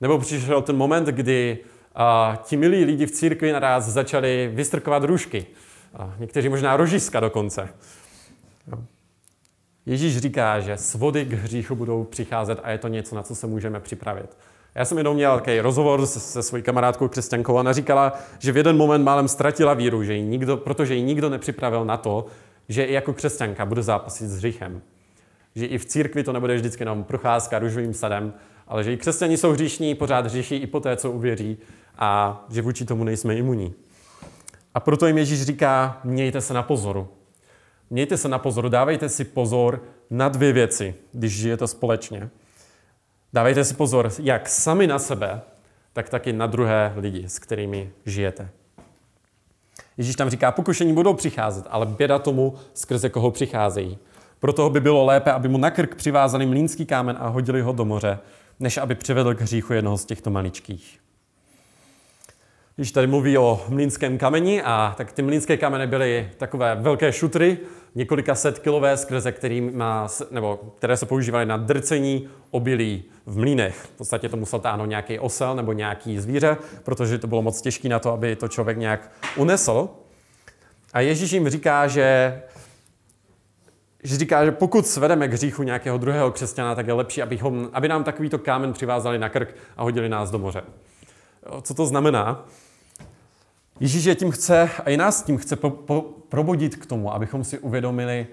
Nebo 0.00 0.18
přišel 0.18 0.62
ten 0.62 0.76
moment, 0.76 1.06
kdy 1.06 1.58
a, 1.94 2.38
ti 2.44 2.56
milí 2.56 2.84
lidi 2.84 3.06
v 3.06 3.10
církvi 3.10 3.52
naraz 3.52 3.84
začali 3.84 4.50
vystrkovat 4.54 5.04
růžky. 5.04 5.46
A 5.94 6.14
někteří 6.18 6.48
možná 6.48 6.76
rožiska 6.76 7.20
dokonce. 7.20 7.68
Ježíš 9.86 10.18
říká, 10.18 10.60
že 10.60 10.76
svody 10.76 11.24
k 11.24 11.32
hříchu 11.32 11.74
budou 11.74 12.04
přicházet 12.04 12.60
a 12.62 12.70
je 12.70 12.78
to 12.78 12.88
něco, 12.88 13.16
na 13.16 13.22
co 13.22 13.34
se 13.34 13.46
můžeme 13.46 13.80
připravit. 13.80 14.36
Já 14.74 14.84
jsem 14.84 14.98
jednou 14.98 15.14
měl 15.14 15.34
takový 15.34 15.60
rozhovor 15.60 16.06
se, 16.06 16.20
se 16.20 16.42
svojí 16.42 16.62
kamarádkou 16.62 17.08
křesťankou 17.08 17.56
a 17.56 17.60
ona 17.60 17.72
říkala, 17.72 18.12
že 18.38 18.52
v 18.52 18.56
jeden 18.56 18.76
moment 18.76 19.04
málem 19.04 19.28
ztratila 19.28 19.74
víru, 19.74 20.04
že 20.04 20.14
jí 20.14 20.22
nikdo, 20.22 20.56
protože 20.56 20.94
ji 20.94 21.02
nikdo 21.02 21.30
nepřipravil 21.30 21.84
na 21.84 21.96
to, 21.96 22.26
že 22.68 22.84
i 22.84 22.92
jako 22.92 23.12
křesťanka 23.12 23.66
bude 23.66 23.82
zápasit 23.82 24.28
s 24.28 24.36
hříchem. 24.36 24.82
Že 25.54 25.66
i 25.66 25.78
v 25.78 25.84
církvi 25.84 26.22
to 26.22 26.32
nebude 26.32 26.56
vždycky 26.56 26.82
jenom 26.82 27.04
procházka 27.04 27.58
růžovým 27.58 27.94
sadem, 27.94 28.32
ale 28.68 28.84
že 28.84 28.92
i 28.92 28.96
křesťani 28.96 29.36
jsou 29.36 29.52
hříšní, 29.52 29.94
pořád 29.94 30.26
hříší 30.26 30.56
i 30.56 30.66
po 30.66 30.80
té, 30.80 30.96
co 30.96 31.10
uvěří 31.10 31.58
a 31.98 32.44
že 32.50 32.62
vůči 32.62 32.84
tomu 32.84 33.04
nejsme 33.04 33.34
imunní. 33.34 33.74
A 34.74 34.80
proto 34.80 35.06
jim 35.06 35.18
Ježíš 35.18 35.42
říká, 35.42 36.00
mějte 36.04 36.40
se 36.40 36.54
na 36.54 36.62
pozoru. 36.62 37.08
Mějte 37.90 38.16
se 38.16 38.28
na 38.28 38.38
pozoru, 38.38 38.68
dávejte 38.68 39.08
si 39.08 39.24
pozor 39.24 39.82
na 40.10 40.28
dvě 40.28 40.52
věci, 40.52 40.94
když 41.12 41.32
žijete 41.32 41.66
společně. 41.66 42.30
Dávejte 43.32 43.64
si 43.64 43.74
pozor 43.74 44.10
jak 44.18 44.48
sami 44.48 44.86
na 44.86 44.98
sebe, 44.98 45.40
tak 45.92 46.08
taky 46.08 46.32
na 46.32 46.46
druhé 46.46 46.92
lidi, 46.96 47.28
s 47.28 47.38
kterými 47.38 47.90
žijete. 48.06 48.48
Ježíš 49.96 50.16
tam 50.16 50.30
říká, 50.30 50.52
pokušení 50.52 50.92
budou 50.92 51.14
přicházet, 51.14 51.66
ale 51.70 51.86
běda 51.86 52.18
tomu, 52.18 52.54
skrze 52.74 53.08
koho 53.08 53.30
přicházejí. 53.30 53.98
Proto 54.40 54.70
by 54.70 54.80
bylo 54.80 55.04
lépe, 55.04 55.32
aby 55.32 55.48
mu 55.48 55.58
na 55.58 55.70
krk 55.70 55.94
přivázali 55.94 56.46
mlínský 56.46 56.86
kámen 56.86 57.16
a 57.20 57.28
hodili 57.28 57.60
ho 57.60 57.72
do 57.72 57.84
moře, 57.84 58.18
než 58.60 58.76
aby 58.76 58.94
přivedl 58.94 59.34
k 59.34 59.40
hříchu 59.40 59.72
jednoho 59.72 59.98
z 59.98 60.04
těchto 60.04 60.30
maličkých. 60.30 61.00
Když 62.76 62.92
tady 62.92 63.06
mluví 63.06 63.38
o 63.38 63.64
mlínském 63.68 64.18
kameni, 64.18 64.62
a 64.62 64.94
tak 64.96 65.12
ty 65.12 65.22
mlínské 65.22 65.56
kameny 65.56 65.86
byly 65.86 66.30
takové 66.36 66.74
velké 66.74 67.12
šutry, 67.12 67.58
několika 67.94 68.34
set 68.34 68.58
kilové, 68.58 68.96
skrze 68.96 69.34
má, 69.72 70.08
nebo 70.30 70.60
které 70.78 70.96
se 70.96 71.06
používaly 71.06 71.46
na 71.46 71.56
drcení 71.56 72.28
obilí 72.50 73.04
v 73.26 73.38
mlínech. 73.38 73.76
V 73.76 73.88
podstatě 73.88 74.28
to 74.28 74.36
musel 74.36 74.58
táhnout 74.58 74.88
nějaký 74.88 75.18
osel 75.18 75.56
nebo 75.56 75.72
nějaký 75.72 76.18
zvíře, 76.18 76.56
protože 76.84 77.18
to 77.18 77.26
bylo 77.26 77.42
moc 77.42 77.60
těžké 77.60 77.88
na 77.88 77.98
to, 77.98 78.12
aby 78.12 78.36
to 78.36 78.48
člověk 78.48 78.78
nějak 78.78 79.10
unesl. 79.36 79.88
A 80.92 81.00
Ježíš 81.00 81.32
jim 81.32 81.48
říká, 81.48 81.88
že 81.88 82.40
že 84.04 84.16
říká, 84.16 84.44
že 84.44 84.52
pokud 84.52 84.86
svedeme 84.86 85.28
k 85.28 85.32
hříchu 85.32 85.62
nějakého 85.62 85.98
druhého 85.98 86.30
křesťana, 86.30 86.74
tak 86.74 86.86
je 86.86 86.92
lepší, 86.92 87.22
aby, 87.22 87.36
ho, 87.36 87.52
aby 87.72 87.88
nám 87.88 88.04
takovýto 88.04 88.38
kámen 88.38 88.72
přivázali 88.72 89.18
na 89.18 89.28
krk 89.28 89.54
a 89.76 89.82
hodili 89.82 90.08
nás 90.08 90.30
do 90.30 90.38
moře. 90.38 90.62
Co 91.62 91.74
to 91.74 91.86
znamená? 91.86 92.44
Ježíš 93.82 94.04
je 94.04 94.14
tím 94.14 94.30
chce, 94.30 94.70
a 94.84 94.90
i 94.90 94.96
nás 94.96 95.22
tím 95.22 95.38
chce 95.38 95.56
po, 95.56 95.70
po, 95.70 96.02
probudit 96.28 96.76
k 96.76 96.86
tomu, 96.86 97.14
abychom 97.14 97.44
si 97.44 97.58
uvědomili, 97.58 98.26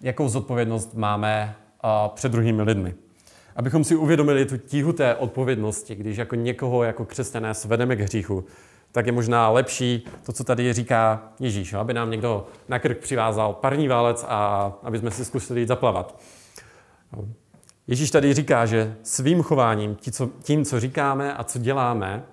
jakou 0.00 0.28
zodpovědnost 0.28 0.94
máme 0.94 1.54
a, 1.80 2.08
před 2.08 2.32
druhými 2.32 2.62
lidmi. 2.62 2.94
Abychom 3.56 3.84
si 3.84 3.96
uvědomili 3.96 4.44
tu 4.44 4.56
tíhu 4.56 4.92
té 4.92 5.14
odpovědnosti, 5.14 5.94
když 5.94 6.16
jako 6.16 6.34
někoho 6.34 6.84
jako 6.84 7.04
křesťané 7.04 7.54
svedeme 7.54 7.96
k 7.96 8.00
hříchu, 8.00 8.44
tak 8.92 9.06
je 9.06 9.12
možná 9.12 9.50
lepší 9.50 10.04
to, 10.26 10.32
co 10.32 10.44
tady 10.44 10.72
říká 10.72 11.32
Ježíš, 11.40 11.74
aby 11.74 11.94
nám 11.94 12.10
někdo 12.10 12.46
na 12.68 12.78
krk 12.78 12.98
přivázal 12.98 13.52
parní 13.52 13.88
válec 13.88 14.24
a 14.28 14.72
aby 14.82 14.98
jsme 14.98 15.10
si 15.10 15.24
zkusili 15.24 15.60
jít 15.60 15.68
zaplavat. 15.68 16.20
Ježíš 17.86 18.10
tady 18.10 18.34
říká, 18.34 18.66
že 18.66 18.96
svým 19.02 19.42
chováním, 19.42 19.96
tím, 20.42 20.64
co 20.64 20.80
říkáme 20.80 21.34
a 21.34 21.44
co 21.44 21.58
děláme, 21.58 22.24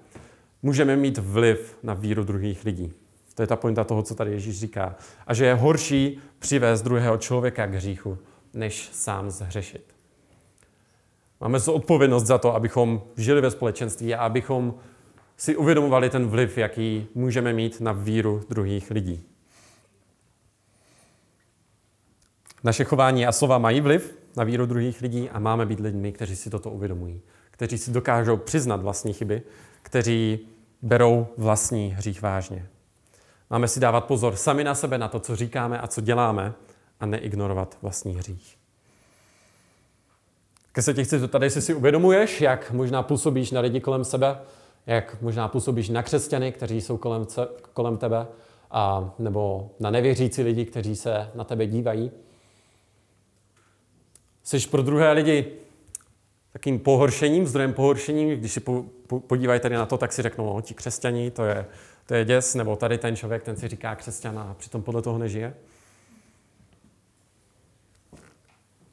můžeme 0.61 0.95
mít 0.95 1.17
vliv 1.17 1.77
na 1.83 1.93
víru 1.93 2.23
druhých 2.23 2.65
lidí. 2.65 2.93
To 3.35 3.43
je 3.43 3.47
ta 3.47 3.55
pointa 3.55 3.83
toho, 3.83 4.03
co 4.03 4.15
tady 4.15 4.31
Ježíš 4.31 4.59
říká. 4.59 4.95
A 5.27 5.33
že 5.33 5.45
je 5.45 5.53
horší 5.53 6.19
přivést 6.39 6.81
druhého 6.81 7.17
člověka 7.17 7.67
k 7.67 7.73
hříchu, 7.73 8.17
než 8.53 8.89
sám 8.93 9.31
zhřešit. 9.31 9.95
Máme 11.41 11.59
odpovědnost 11.59 12.25
za 12.25 12.37
to, 12.37 12.55
abychom 12.55 13.01
žili 13.17 13.41
ve 13.41 13.51
společenství 13.51 14.15
a 14.15 14.21
abychom 14.21 14.73
si 15.37 15.55
uvědomovali 15.55 16.09
ten 16.09 16.27
vliv, 16.27 16.57
jaký 16.57 17.07
můžeme 17.15 17.53
mít 17.53 17.81
na 17.81 17.91
víru 17.91 18.41
druhých 18.49 18.91
lidí. 18.91 19.23
Naše 22.63 22.83
chování 22.83 23.25
a 23.25 23.31
slova 23.31 23.57
mají 23.57 23.81
vliv 23.81 24.17
na 24.35 24.43
víru 24.43 24.65
druhých 24.65 25.01
lidí 25.01 25.29
a 25.29 25.39
máme 25.39 25.65
být 25.65 25.79
lidmi, 25.79 26.11
kteří 26.11 26.35
si 26.35 26.49
toto 26.49 26.71
uvědomují, 26.71 27.21
kteří 27.51 27.77
si 27.77 27.91
dokážou 27.91 28.37
přiznat 28.37 28.81
vlastní 28.81 29.13
chyby, 29.13 29.41
kteří 29.83 30.39
berou 30.81 31.27
vlastní 31.37 31.89
hřích 31.89 32.21
vážně. 32.21 32.67
Máme 33.49 33.67
si 33.67 33.79
dávat 33.79 34.05
pozor 34.05 34.35
sami 34.35 34.63
na 34.63 34.75
sebe, 34.75 34.97
na 34.97 35.07
to, 35.07 35.19
co 35.19 35.35
říkáme 35.35 35.79
a 35.79 35.87
co 35.87 36.01
děláme 36.01 36.53
a 36.99 37.05
neignorovat 37.05 37.77
vlastní 37.81 38.15
hřích. 38.15 38.57
Tak 40.71 40.83
se 40.83 40.93
tě 40.93 41.03
chci 41.03 41.19
zeptat, 41.19 41.41
jestli 41.41 41.61
si 41.61 41.73
uvědomuješ, 41.73 42.41
jak 42.41 42.71
možná 42.71 43.03
působíš 43.03 43.51
na 43.51 43.61
lidi 43.61 43.79
kolem 43.79 44.05
sebe, 44.05 44.39
jak 44.85 45.21
možná 45.21 45.47
působíš 45.47 45.89
na 45.89 46.03
křesťany, 46.03 46.51
kteří 46.51 46.81
jsou 46.81 46.97
kolem, 46.97 47.25
kolem 47.73 47.97
tebe, 47.97 48.27
a, 48.71 49.13
nebo 49.19 49.71
na 49.79 49.91
nevěřící 49.91 50.43
lidi, 50.43 50.65
kteří 50.65 50.95
se 50.95 51.31
na 51.35 51.43
tebe 51.43 51.67
dívají. 51.67 52.11
Jsi 54.43 54.67
pro 54.67 54.81
druhé 54.81 55.11
lidi 55.11 55.51
takým 56.53 56.79
pohoršením, 56.79 57.47
zdrojem 57.47 57.73
pohoršení, 57.73 58.35
když 58.35 58.51
si 58.51 58.61
podívají 59.17 59.59
tady 59.59 59.75
na 59.75 59.85
to, 59.85 59.97
tak 59.97 60.13
si 60.13 60.21
řeknou, 60.21 60.53
no, 60.53 60.61
ti 60.61 60.73
křesťaní, 60.73 61.31
to 61.31 61.45
je, 61.45 61.65
to 62.05 62.13
je 62.13 62.25
děs, 62.25 62.55
nebo 62.55 62.75
tady 62.75 62.97
ten 62.97 63.15
člověk, 63.15 63.43
ten 63.43 63.55
si 63.55 63.67
říká 63.67 63.95
křesťana 63.95 64.43
a 64.43 64.53
přitom 64.53 64.81
podle 64.81 65.01
toho 65.01 65.17
nežije. 65.17 65.53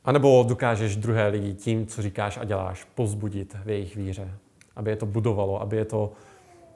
A 0.04 0.12
nebo 0.12 0.44
dokážeš 0.49 0.96
druhé 0.96 1.28
lidi 1.28 1.54
tím, 1.54 1.87
co 1.87 2.02
říkáš 2.02 2.37
a 2.37 2.44
děláš, 2.44 2.85
pozbudit 2.94 3.56
v 3.64 3.68
jejich 3.68 3.96
víře, 3.96 4.30
aby 4.76 4.90
je 4.90 4.96
to 4.96 5.06
budovalo, 5.06 5.61
aby 5.61 5.76
je 5.76 5.85
to, 5.85 6.12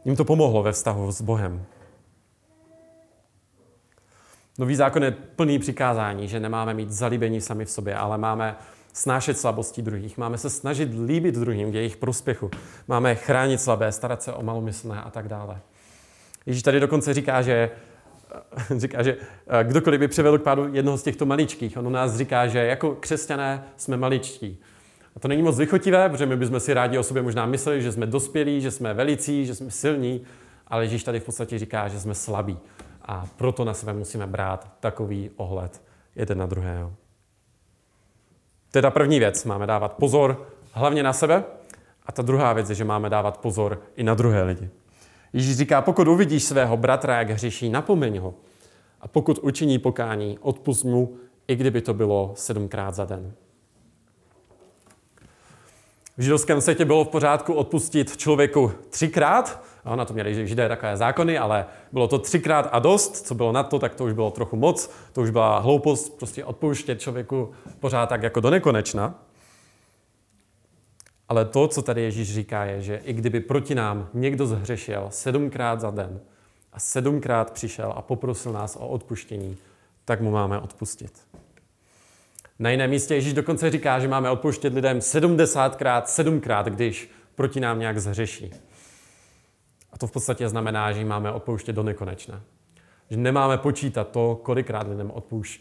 jim 0.05 0.17
to 0.17 0.25
pomohlo 0.25 0.63
ve 0.63 0.73
vztahu 0.73 1.13
s 1.13 1.21
Bohem. 1.21 1.65
Nový 4.59 4.77
zákon 4.77 5.05
je 5.05 5.11
plný 5.11 5.59
přikázání, 5.59 6.29
že 6.29 6.41
nemáme 6.41 6.75
mít 6.75 6.91
zalíbení 6.91 7.41
sami 7.41 7.65
v 7.65 7.71
sobě, 7.71 7.95
ale 7.95 8.19
máme 8.19 8.57
snášet 8.93 9.39
slabosti 9.39 9.83
druhých, 9.83 10.19
máme 10.19 10.39
se 10.39 10.51
snažit 10.51 10.91
líbit 11.07 11.35
druhým 11.35 11.71
k 11.71 11.75
jejich 11.75 11.97
prospěchu, 11.97 12.51
máme 12.89 13.15
chránit 13.15 13.61
slabé, 13.61 13.93
starat 13.93 14.23
se 14.23 14.33
o 14.33 14.43
malomyslné 14.43 15.03
a 15.03 15.11
tak 15.11 15.29
dále. 15.29 15.61
Ježíš 16.47 16.63
tady 16.63 16.81
dokonce 16.81 17.15
říká, 17.15 17.43
že 17.43 17.71
říká, 18.77 19.03
že 19.03 19.17
eh, 19.47 19.65
kdokoliv 19.65 20.01
by 20.01 20.09
přivedl 20.09 20.39
k 20.39 20.43
pádu 20.43 20.75
jednoho 20.75 20.99
z 20.99 21.03
těchto 21.03 21.27
maličkých, 21.27 21.77
on 21.77 21.93
nás 21.93 22.17
říká, 22.17 22.47
že 22.47 22.59
jako 22.59 22.95
křesťané 22.95 23.65
jsme 23.77 23.97
maličtí. 23.97 24.59
A 25.17 25.21
to 25.21 25.29
není 25.29 25.43
moc 25.43 25.59
vychotivé, 25.59 26.09
protože 26.09 26.27
my 26.27 26.37
bychom 26.37 26.61
si 26.61 26.75
rádi 26.75 26.99
o 26.99 27.03
sobě 27.03 27.23
možná 27.23 27.47
mysleli, 27.47 27.83
že 27.83 27.93
jsme 27.93 28.07
dospělí, 28.07 28.61
že 28.61 28.71
jsme 28.71 28.95
velicí, 28.95 29.47
že 29.47 29.55
jsme 29.55 29.71
silní, 29.71 30.21
ale 30.67 30.85
Ježíš 30.85 31.05
tady 31.05 31.21
v 31.21 31.25
podstatě 31.25 31.59
říká, 31.59 31.89
že 31.89 32.01
jsme 32.01 32.15
slabí. 32.15 32.59
A 33.03 33.27
proto 33.37 33.65
na 33.65 33.75
sebe 33.75 33.93
musíme 33.93 34.27
brát 34.27 34.71
takový 34.81 35.31
ohled 35.37 35.83
jeden 36.17 36.39
na 36.39 36.47
druhého. 36.47 36.93
To 38.71 38.79
je 38.79 38.83
ta 38.83 38.91
první 38.91 39.19
věc. 39.19 39.45
Máme 39.45 39.67
dávat 39.67 39.93
pozor 39.93 40.47
hlavně 40.73 41.03
na 41.03 41.13
sebe. 41.13 41.45
A 42.07 42.13
ta 42.13 42.23
druhá 42.23 42.53
věc 42.53 42.69
je, 42.69 42.75
že 42.75 42.85
máme 42.85 43.11
dávat 43.11 43.39
pozor 43.39 43.83
i 43.97 44.03
na 44.03 44.15
druhé 44.15 44.43
lidi. 44.43 44.69
Ježíš 45.33 45.57
říká, 45.57 45.83
pokud 45.83 46.09
uvidíš 46.09 46.45
svého 46.45 46.77
bratra, 46.77 47.19
jak 47.19 47.31
hřeší, 47.31 47.69
napomeň 47.69 48.19
ho. 48.19 48.35
A 49.01 49.09
pokud 49.09 49.39
učiní 49.43 49.79
pokání, 49.79 50.39
odpust 50.41 50.85
mu, 50.85 51.17
i 51.49 51.57
kdyby 51.57 51.81
to 51.81 51.95
bylo 51.95 52.33
sedmkrát 52.37 52.95
za 52.95 53.05
den. 53.05 53.33
V 56.17 56.23
židovském 56.23 56.61
světě 56.61 56.85
bylo 56.85 57.05
v 57.05 57.09
pořádku 57.09 57.53
odpustit 57.53 58.17
člověku 58.17 58.73
třikrát. 58.91 59.65
A 59.85 59.97
na 59.97 60.05
to 60.05 60.15
měli 60.15 60.47
židé 60.47 60.69
takové 60.69 60.97
zákony, 60.97 61.39
ale 61.39 61.67
bylo 61.93 62.09
to 62.09 62.19
třikrát 62.19 62.69
a 62.73 62.79
dost. 62.79 63.27
Co 63.27 63.35
bylo 63.35 63.53
na 63.53 63.63
to, 63.63 63.79
tak 63.79 63.95
to 63.95 64.05
už 64.05 64.13
bylo 64.13 64.31
trochu 64.31 64.57
moc. 64.57 64.91
To 65.13 65.21
už 65.21 65.31
byla 65.31 65.59
hloupost 65.59 66.19
prostě 66.19 66.45
odpouštět 66.45 67.01
člověku 67.01 67.51
pořád 67.81 68.09
tak 68.09 68.23
jako 68.23 68.41
do 68.41 68.51
nekonečna. 68.51 69.15
Ale 71.29 71.45
to, 71.45 71.69
co 71.69 71.83
tady 71.83 72.03
Ježíš 72.03 72.35
říká, 72.35 72.65
je, 72.65 72.81
že 72.81 73.01
i 73.05 73.13
kdyby 73.13 73.41
proti 73.41 73.75
nám 73.75 74.09
někdo 74.15 74.47
zhřešil 74.47 75.07
sedmkrát 75.11 75.81
za 75.81 75.91
den 75.91 76.21
a 76.73 76.81
sedmkrát 76.81 77.51
přišel 77.51 77.93
a 77.97 78.03
poprosil 78.03 78.53
nás 78.53 78.77
o 78.77 78.89
odpuštění, 78.89 79.57
tak 80.05 80.21
mu 80.21 80.31
máme 80.31 80.59
odpustit. 80.59 81.13
Na 82.59 82.71
jiném 82.71 82.91
místě 82.91 83.15
Ježíš 83.15 83.33
dokonce 83.33 83.71
říká, 83.71 83.99
že 83.99 84.09
máme 84.09 84.31
odpouštět 84.31 84.75
lidem 84.75 84.99
70krát, 84.99 86.03
sedmkrát, 86.05 86.67
když 86.67 87.11
proti 87.35 87.61
nám 87.61 87.79
nějak 87.79 87.99
zhřeší. 87.99 88.55
To 90.01 90.07
v 90.07 90.13
podstatě 90.13 90.49
znamená, 90.49 90.93
že 90.93 91.05
máme 91.05 91.33
odpouštět 91.33 91.73
do 91.73 91.83
nekonečna. 91.83 92.41
Že 93.11 93.17
nemáme 93.17 93.59
počítat 93.59 94.09
to, 94.09 94.41
kolikrát 94.43 94.89
lidem 94.89 95.13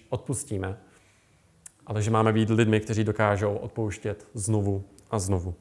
odpustíme, 0.10 0.77
ale 1.88 2.01
že 2.01 2.12
máme 2.12 2.34
být 2.34 2.50
lidmi, 2.50 2.79
kteří 2.79 3.03
dokážou 3.03 3.55
odpouštět 3.55 4.27
znovu 4.34 4.84
a 5.12 5.19
znovu. 5.19 5.55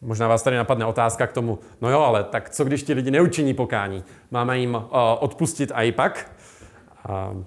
Možná 0.00 0.28
vás 0.28 0.42
tady 0.42 0.56
napadne 0.56 0.86
otázka 0.86 1.26
k 1.26 1.32
tomu, 1.32 1.58
no 1.80 1.90
jo, 1.90 2.00
ale 2.00 2.24
tak 2.24 2.50
co 2.50 2.64
když 2.64 2.82
ti 2.82 2.92
lidi 2.92 3.10
neučiní 3.10 3.54
pokání? 3.54 4.04
Máme 4.30 4.58
jim 4.58 4.74
uh, 4.74 4.80
odpustit 5.18 5.72
a 5.74 5.82
i 5.82 5.92
pak? 5.92 6.32
Uh, 7.08 7.42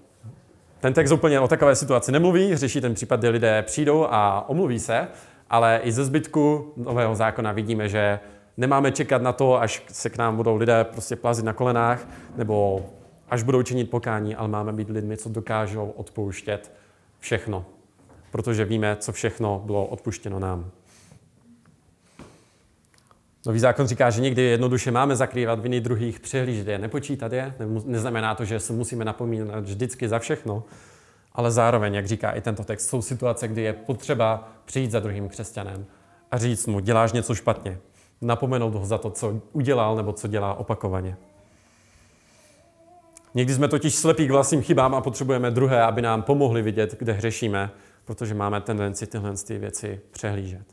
ten 0.79 0.93
text 0.93 1.12
úplně 1.12 1.39
o 1.39 1.48
takové 1.48 1.75
situaci 1.75 2.12
nemluví, 2.12 2.55
řeší 2.55 2.82
ten 2.82 2.93
případ, 2.93 3.20
kdy 3.20 3.29
lidé 3.29 3.62
přijdou 3.62 4.08
a 4.10 4.50
omluví 4.50 4.79
se, 4.79 5.08
ale 5.50 5.79
i 5.84 5.91
ze 5.91 6.05
zbytku 6.05 6.74
nového 6.77 7.15
zákona 7.15 7.51
vidíme, 7.51 7.89
že 7.89 8.20
nemáme 8.57 8.91
čekat 8.91 9.22
na 9.22 9.33
to, 9.33 9.62
až 9.62 9.83
se 9.88 10.10
k 10.10 10.17
nám 10.17 10.36
budou 10.36 10.55
lidé 10.55 10.83
prostě 10.83 11.15
plazit 11.15 11.45
na 11.45 11.53
kolenách, 11.53 12.07
nebo 12.36 12.86
až 13.29 13.43
budou 13.43 13.62
činit 13.63 13.89
pokání, 13.89 14.36
ale 14.36 14.48
máme 14.48 14.74
být 14.74 14.89
lidmi, 14.89 15.17
co 15.17 15.29
dokážou 15.29 15.89
odpouštět 15.89 16.72
všechno 17.19 17.65
protože 18.33 18.65
víme, 18.65 18.98
co 19.00 19.12
všechno 19.12 19.62
bylo 19.65 19.86
odpuštěno 19.86 20.39
nám. 20.39 20.72
Nový 23.45 23.60
zákon 23.60 23.88
říká, 23.88 24.10
že 24.10 24.22
někdy 24.22 24.41
jednoduše 24.41 24.91
máme 24.91 25.15
zakrývat 25.15 25.60
viny 25.60 25.81
druhých, 25.81 26.19
přehlížet 26.19 26.67
je, 26.67 26.77
nepočítat 26.77 27.33
je. 27.33 27.53
Neznamená 27.86 28.36
to, 28.36 28.45
že 28.45 28.60
se 28.60 28.74
musíme 28.74 29.05
napomínat 29.05 29.63
vždycky 29.63 30.07
za 30.07 30.19
všechno, 30.19 30.63
ale 31.33 31.51
zároveň, 31.51 31.93
jak 31.93 32.07
říká 32.07 32.31
i 32.31 32.41
tento 32.41 32.63
text, 32.63 32.89
jsou 32.89 33.01
situace, 33.01 33.48
kdy 33.48 33.62
je 33.62 33.74
potřeba 33.74 34.50
přijít 34.65 34.91
za 34.91 35.00
druhým 35.00 35.29
křesťanem 35.29 35.86
a 36.31 36.38
říct 36.38 36.67
mu, 36.67 36.79
děláš 36.79 37.12
něco 37.12 37.36
špatně. 37.36 37.77
Napomenout 38.24 38.75
ho 38.75 38.86
za 38.86 38.98
to, 38.98 39.10
co 39.10 39.42
udělal 39.51 39.96
nebo 39.96 40.13
co 40.13 40.27
dělá 40.27 40.53
opakovaně. 40.53 41.18
Někdy 43.36 43.53
jsme 43.53 43.68
totiž 43.68 43.96
slepí 43.96 44.27
k 44.27 44.32
vlastním 44.32 44.62
chybám 44.62 44.96
a 44.96 45.01
potřebujeme 45.01 45.51
druhé, 45.51 45.82
aby 45.82 46.01
nám 46.01 46.22
pomohli 46.22 46.62
vidět, 46.62 46.96
kde 47.00 47.13
hřešíme 47.13 47.72
protože 48.06 48.34
máme 48.34 48.62
tendenci 48.62 49.08
tyhle 49.08 49.34
ty 49.48 49.58
věci 49.58 50.01
přehlížet. 50.12 50.65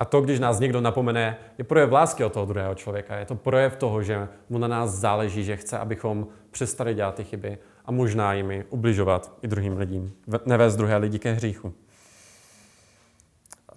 A 0.00 0.04
to, 0.04 0.20
když 0.20 0.40
nás 0.40 0.60
někdo 0.60 0.80
napomene, 0.80 1.36
je 1.58 1.64
projev 1.64 1.92
lásky 1.92 2.24
od 2.24 2.32
toho 2.32 2.46
druhého 2.46 2.74
člověka. 2.74 3.16
Je 3.16 3.24
to 3.24 3.34
projev 3.34 3.76
toho, 3.76 4.02
že 4.02 4.28
mu 4.48 4.58
na 4.58 4.68
nás 4.68 4.90
záleží, 4.90 5.44
že 5.44 5.56
chce, 5.56 5.78
abychom 5.78 6.26
přestali 6.50 6.94
dělat 6.94 7.14
ty 7.14 7.24
chyby 7.24 7.58
a 7.84 7.92
možná 7.92 8.32
jimi 8.32 8.64
ubližovat 8.70 9.32
i 9.42 9.48
druhým 9.48 9.76
lidím. 9.76 10.12
Nevést 10.46 10.76
druhé 10.76 10.96
lidi 10.96 11.18
ke 11.18 11.32
hříchu. 11.32 11.74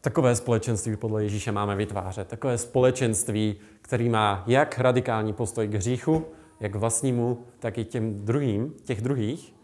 Takové 0.01 0.36
společenství 0.36 0.96
podle 0.96 1.24
Ježíše 1.24 1.51
máme 1.51 1.75
vytvářet. 1.75 2.27
Takové 2.27 2.58
společenství, 2.58 3.56
který 3.82 4.10
má 4.10 4.44
jak 4.48 4.79
radikální 4.79 5.34
postoj 5.34 5.68
k 5.68 5.74
hříchu, 5.74 6.25
jak 6.60 6.75
vlastnímu, 6.75 7.46
tak 7.60 7.77
i 7.77 7.86
těm 7.86 8.25
druhým, 8.25 8.74
těch 8.84 9.01
druhých, 9.01 9.56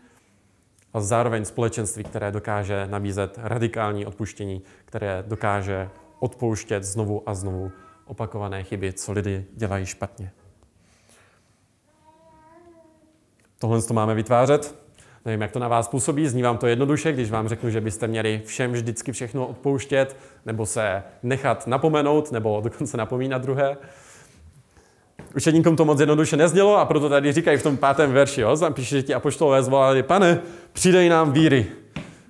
a 0.94 1.02
zároveň 1.02 1.46
společenství, 1.46 2.04
které 2.04 2.32
dokáže 2.32 2.88
nabízet 2.88 3.40
radikální 3.42 4.06
odpuštění, 4.06 4.62
které 4.86 5.24
dokáže 5.28 5.90
odpouštět 6.20 6.84
znovu 6.84 7.30
a 7.30 7.34
znovu 7.34 7.72
opakované 8.06 8.64
chyby, 8.64 8.94
co 8.94 9.12
lidi 9.12 9.46
dělají 9.54 9.86
špatně. 9.86 10.32
Tohle 13.60 13.82
to 13.82 13.94
máme 13.94 14.16
vytvářet. 14.16 14.85
Nevím, 15.26 15.42
jak 15.42 15.52
to 15.52 15.60
na 15.60 15.68
vás 15.68 15.88
působí, 15.88 16.28
zní 16.28 16.44
vám 16.44 16.58
to 16.58 16.68
jednoduše, 16.68 17.14
když 17.14 17.32
vám 17.32 17.48
řeknu, 17.48 17.70
že 17.70 17.82
byste 17.82 18.08
měli 18.08 18.42
všem 18.46 18.72
vždycky 18.72 19.12
všechno 19.12 19.48
odpouštět, 19.48 20.18
nebo 20.46 20.66
se 20.66 21.04
nechat 21.24 21.68
napomenout, 21.68 22.32
nebo 22.32 22.62
dokonce 22.64 22.98
napomínat 22.98 23.42
druhé. 23.42 23.78
Učeníkům 25.36 25.76
to 25.76 25.86
moc 25.86 26.00
jednoduše 26.00 26.38
neznělo 26.38 26.78
a 26.78 26.86
proto 26.86 27.10
tady 27.10 27.32
říkají 27.32 27.58
v 27.58 27.64
tom 27.64 27.78
pátém 27.78 28.14
verši, 28.14 28.42
jo, 28.42 28.58
píše, 28.74 28.96
že 28.96 29.04
ti 29.04 29.14
apoštolové 29.14 29.64
zvolali, 29.64 30.04
pane, 30.04 30.40
přidej 30.74 31.10
nám 31.10 31.32
víry. 31.32 31.66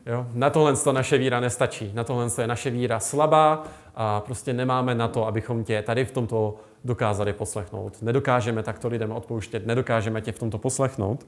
Jo? 0.05 0.27
Na 0.33 0.49
tohle 0.49 0.75
to 0.75 0.93
naše 0.93 1.17
víra 1.17 1.39
nestačí. 1.39 1.91
Na 1.93 2.03
tohle 2.03 2.27
je 2.41 2.47
naše 2.47 2.69
víra 2.69 2.99
slabá 2.99 3.63
a 3.95 4.19
prostě 4.21 4.53
nemáme 4.53 4.95
na 4.95 5.07
to, 5.07 5.27
abychom 5.27 5.63
tě 5.63 5.81
tady 5.81 6.05
v 6.05 6.11
tomto 6.11 6.55
dokázali 6.83 7.33
poslechnout. 7.33 8.01
Nedokážeme 8.01 8.63
takto 8.63 8.87
lidem 8.87 9.11
odpouštět, 9.11 9.65
nedokážeme 9.65 10.21
tě 10.21 10.31
v 10.31 10.39
tomto 10.39 10.57
poslechnout. 10.57 11.25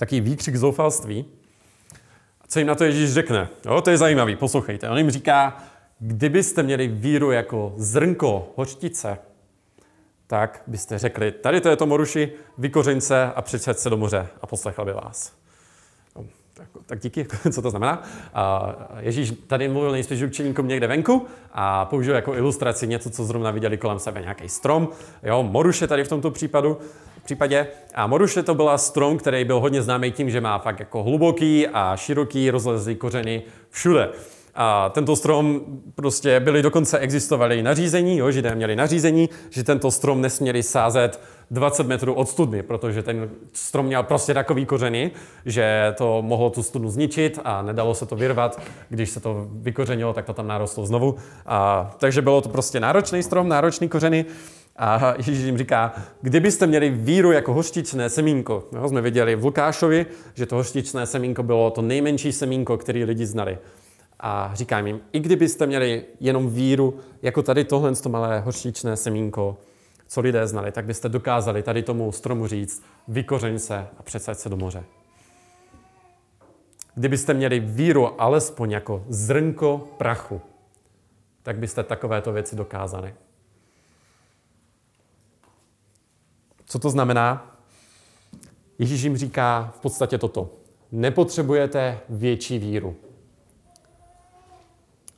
Taký 0.00 0.20
výkřik 0.20 0.56
zoufalství. 0.56 1.24
A 2.40 2.46
co 2.48 2.58
jim 2.58 2.68
na 2.68 2.74
to 2.74 2.84
Ježíš 2.84 3.12
řekne? 3.12 3.48
Jo, 3.66 3.80
to 3.80 3.90
je 3.90 3.98
zajímavý, 3.98 4.36
poslouchejte. 4.36 4.88
On 4.88 4.98
jim 4.98 5.10
říká, 5.10 5.64
kdybyste 5.98 6.62
měli 6.62 6.88
víru 6.88 7.30
jako 7.30 7.74
zrnko 7.76 8.52
hořtice, 8.56 9.18
tak 10.26 10.62
byste 10.66 10.98
řekli, 10.98 11.32
tady 11.32 11.60
to 11.60 11.68
je 11.68 11.76
to 11.76 11.86
moruši, 11.86 12.32
vykořeň 12.58 13.00
se 13.00 13.24
a 13.24 13.42
přicet 13.42 13.78
se 13.78 13.90
do 13.90 13.96
moře 13.96 14.28
a 14.40 14.46
poslechl 14.46 14.84
by 14.84 14.92
vás. 14.92 15.39
No, 16.60 16.80
tak 16.86 17.00
díky, 17.00 17.26
co 17.52 17.62
to 17.62 17.70
znamená. 17.70 18.02
Ježíš 18.98 19.32
tady 19.46 19.68
mluvil 19.68 19.92
nejspíš 19.92 20.22
učeníkům 20.22 20.68
někde 20.68 20.86
venku 20.86 21.26
a 21.52 21.84
použil 21.84 22.14
jako 22.14 22.34
ilustraci 22.34 22.86
něco, 22.86 23.10
co 23.10 23.24
zrovna 23.24 23.50
viděli 23.50 23.76
kolem 23.76 23.98
sebe, 23.98 24.20
nějaký 24.20 24.48
strom, 24.48 24.88
jo, 25.22 25.42
moruše 25.42 25.86
tady 25.86 26.04
v 26.04 26.08
tomto 26.08 26.30
případu, 26.30 26.78
případě. 27.24 27.66
A 27.94 28.06
moruše 28.06 28.42
to 28.42 28.54
byla 28.54 28.78
strom, 28.78 29.18
který 29.18 29.44
byl 29.44 29.60
hodně 29.60 29.82
známý 29.82 30.12
tím, 30.12 30.30
že 30.30 30.40
má 30.40 30.58
fakt 30.58 30.80
jako 30.80 31.02
hluboký 31.02 31.68
a 31.68 31.96
široký 31.96 32.50
rozlezlý 32.50 32.96
kořeny 32.96 33.42
všude. 33.70 34.08
A 34.54 34.88
tento 34.88 35.16
strom 35.16 35.60
prostě 35.94 36.40
byly 36.40 36.62
dokonce 36.62 36.98
existovaly 36.98 37.62
nařízení, 37.62 38.18
jo, 38.18 38.30
židé 38.30 38.54
měli 38.54 38.76
nařízení, 38.76 39.28
že 39.50 39.64
tento 39.64 39.90
strom 39.90 40.20
nesměli 40.20 40.62
sázet 40.62 41.20
20 41.50 41.86
metrů 41.86 42.14
od 42.14 42.28
studny, 42.28 42.62
protože 42.62 43.02
ten 43.02 43.30
strom 43.52 43.86
měl 43.86 44.02
prostě 44.02 44.34
takový 44.34 44.66
kořeny, 44.66 45.10
že 45.46 45.94
to 45.98 46.22
mohlo 46.22 46.50
tu 46.50 46.62
studnu 46.62 46.90
zničit 46.90 47.38
a 47.44 47.62
nedalo 47.62 47.94
se 47.94 48.06
to 48.06 48.16
vyrvat. 48.16 48.60
Když 48.88 49.10
se 49.10 49.20
to 49.20 49.46
vykořenilo, 49.52 50.12
tak 50.12 50.24
to 50.24 50.32
tam 50.32 50.46
narostlo 50.46 50.86
znovu. 50.86 51.16
A, 51.46 51.90
takže 51.98 52.22
bylo 52.22 52.40
to 52.40 52.48
prostě 52.48 52.80
náročný 52.80 53.22
strom, 53.22 53.48
náročný 53.48 53.88
kořeny. 53.88 54.24
A 54.76 55.14
Ježíš 55.16 55.38
jim 55.38 55.58
říká, 55.58 55.92
kdybyste 56.22 56.66
měli 56.66 56.90
víru 56.90 57.32
jako 57.32 57.52
hořtičné 57.52 58.08
semínko, 58.08 58.64
jo, 58.72 58.88
jsme 58.88 59.00
viděli 59.00 59.36
v 59.36 59.44
Lukášovi, 59.44 60.06
že 60.34 60.46
to 60.46 60.56
hořtičné 60.56 61.06
semínko 61.06 61.42
bylo 61.42 61.70
to 61.70 61.82
nejmenší 61.82 62.32
semínko, 62.32 62.78
který 62.78 63.04
lidi 63.04 63.26
znali. 63.26 63.58
A 64.20 64.50
říkám 64.54 64.86
jim, 64.86 65.00
i 65.12 65.20
kdybyste 65.20 65.66
měli 65.66 66.04
jenom 66.20 66.50
víru, 66.50 66.98
jako 67.22 67.42
tady 67.42 67.64
tohle 67.64 67.96
to 67.96 68.08
malé 68.08 68.40
hořtičné 68.40 68.96
semínko, 68.96 69.56
co 70.06 70.20
lidé 70.20 70.46
znali, 70.46 70.72
tak 70.72 70.84
byste 70.84 71.08
dokázali 71.08 71.62
tady 71.62 71.82
tomu 71.82 72.12
stromu 72.12 72.46
říct, 72.46 72.82
vykořeň 73.08 73.58
se 73.58 73.86
a 73.98 74.02
přesaď 74.02 74.38
se 74.38 74.48
do 74.48 74.56
moře. 74.56 74.84
Kdybyste 76.94 77.34
měli 77.34 77.60
víru 77.60 78.20
alespoň 78.20 78.70
jako 78.70 79.04
zrnko 79.08 79.88
prachu, 79.98 80.40
tak 81.42 81.58
byste 81.58 81.82
takovéto 81.82 82.32
věci 82.32 82.56
dokázali. 82.56 83.14
Co 86.66 86.78
to 86.78 86.90
znamená? 86.90 87.56
Ježíš 88.78 89.02
jim 89.02 89.16
říká 89.16 89.72
v 89.76 89.80
podstatě 89.80 90.18
toto. 90.18 90.50
Nepotřebujete 90.92 92.00
větší 92.08 92.58
víru. 92.58 92.96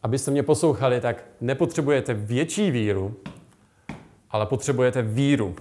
Abyste 0.03 0.31
mě 0.31 0.43
poslouchali, 0.43 1.01
tak 1.01 1.25
nepotřebujete 1.41 2.15
větší 2.15 2.71
víru, 2.71 3.17
ale 4.31 4.47
potřebujete 4.47 5.03
víru. 5.03 5.57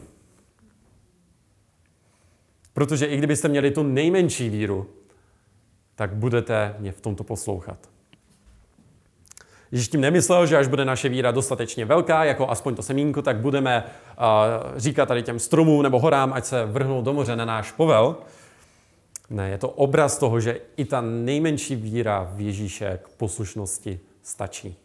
Protože 2.74 3.06
i 3.06 3.18
kdybyste 3.18 3.48
měli 3.48 3.72
tu 3.72 3.84
nejmenší 3.84 4.50
víru, 4.50 4.90
tak 5.96 6.14
budete 6.14 6.76
mě 6.80 6.92
v 6.92 7.02
tomto 7.02 7.24
poslouchat. 7.24 7.78
Ježíš 9.72 9.88
tím 9.88 10.02
nemyslel, 10.02 10.46
že 10.46 10.58
až 10.58 10.68
bude 10.68 10.86
naše 10.86 11.10
víra 11.10 11.32
dostatečně 11.32 11.86
velká, 11.86 12.24
jako 12.24 12.50
aspoň 12.50 12.76
to 12.76 12.84
semínko, 12.84 13.22
tak 13.22 13.38
budeme 13.38 13.84
uh, 13.84 14.80
říkat 14.80 15.06
tady 15.06 15.24
těm 15.24 15.40
stromům 15.40 15.84
nebo 15.84 16.00
horám, 16.00 16.34
ať 16.34 16.46
se 16.46 16.66
vrhnou 16.66 17.02
do 17.02 17.14
moře 17.14 17.36
na 17.36 17.46
náš 17.46 17.72
povel. 17.72 18.16
Ne, 19.30 19.50
je 19.50 19.58
to 19.58 19.70
obraz 19.70 20.18
toho, 20.18 20.40
že 20.40 20.60
i 20.78 20.86
ta 20.86 21.02
nejmenší 21.02 21.76
víra 21.76 22.32
v 22.34 22.42
Ježíše 22.42 23.00
k 23.04 23.10
poslušnosti 23.10 24.00
stačí. 24.24 24.78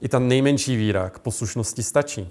I 0.00 0.08
ta 0.08 0.18
nejmenší 0.18 0.76
víra 0.76 1.10
k 1.10 1.18
poslušnosti 1.18 1.82
stačí. 1.82 2.30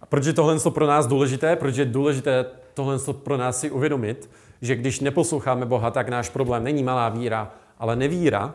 A 0.00 0.06
proč 0.06 0.26
je 0.26 0.32
tohle 0.32 0.56
pro 0.70 0.86
nás 0.86 1.06
důležité? 1.06 1.56
Proč 1.56 1.76
je 1.76 1.84
důležité 1.84 2.44
tohle 2.74 2.98
pro 3.12 3.36
nás 3.36 3.60
si 3.60 3.70
uvědomit, 3.70 4.30
že 4.62 4.76
když 4.76 5.00
neposloucháme 5.00 5.66
Boha, 5.66 5.90
tak 5.90 6.08
náš 6.08 6.28
problém 6.28 6.64
není 6.64 6.82
malá 6.82 7.08
víra, 7.08 7.52
ale 7.78 7.96
nevíra. 7.96 8.54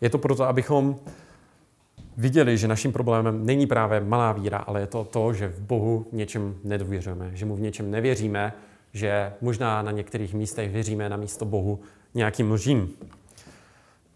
Je 0.00 0.10
to 0.10 0.18
proto, 0.18 0.44
abychom 0.44 1.00
viděli, 2.16 2.58
že 2.58 2.68
naším 2.68 2.92
problémem 2.92 3.46
není 3.46 3.66
právě 3.66 4.00
malá 4.00 4.32
víra, 4.32 4.58
ale 4.58 4.80
je 4.80 4.86
to 4.86 5.04
to, 5.04 5.32
že 5.32 5.48
v 5.48 5.60
Bohu 5.60 6.06
něčem 6.12 6.56
nedůvěřujeme, 6.64 7.30
že 7.34 7.46
mu 7.46 7.56
v 7.56 7.60
něčem 7.60 7.90
nevěříme, 7.90 8.52
že 8.94 9.32
možná 9.40 9.82
na 9.82 9.90
některých 9.90 10.34
místech 10.34 10.72
věříme 10.72 11.08
na 11.08 11.16
místo 11.16 11.44
Bohu 11.44 11.80
nějakým 12.14 12.52
lžím. 12.52 12.96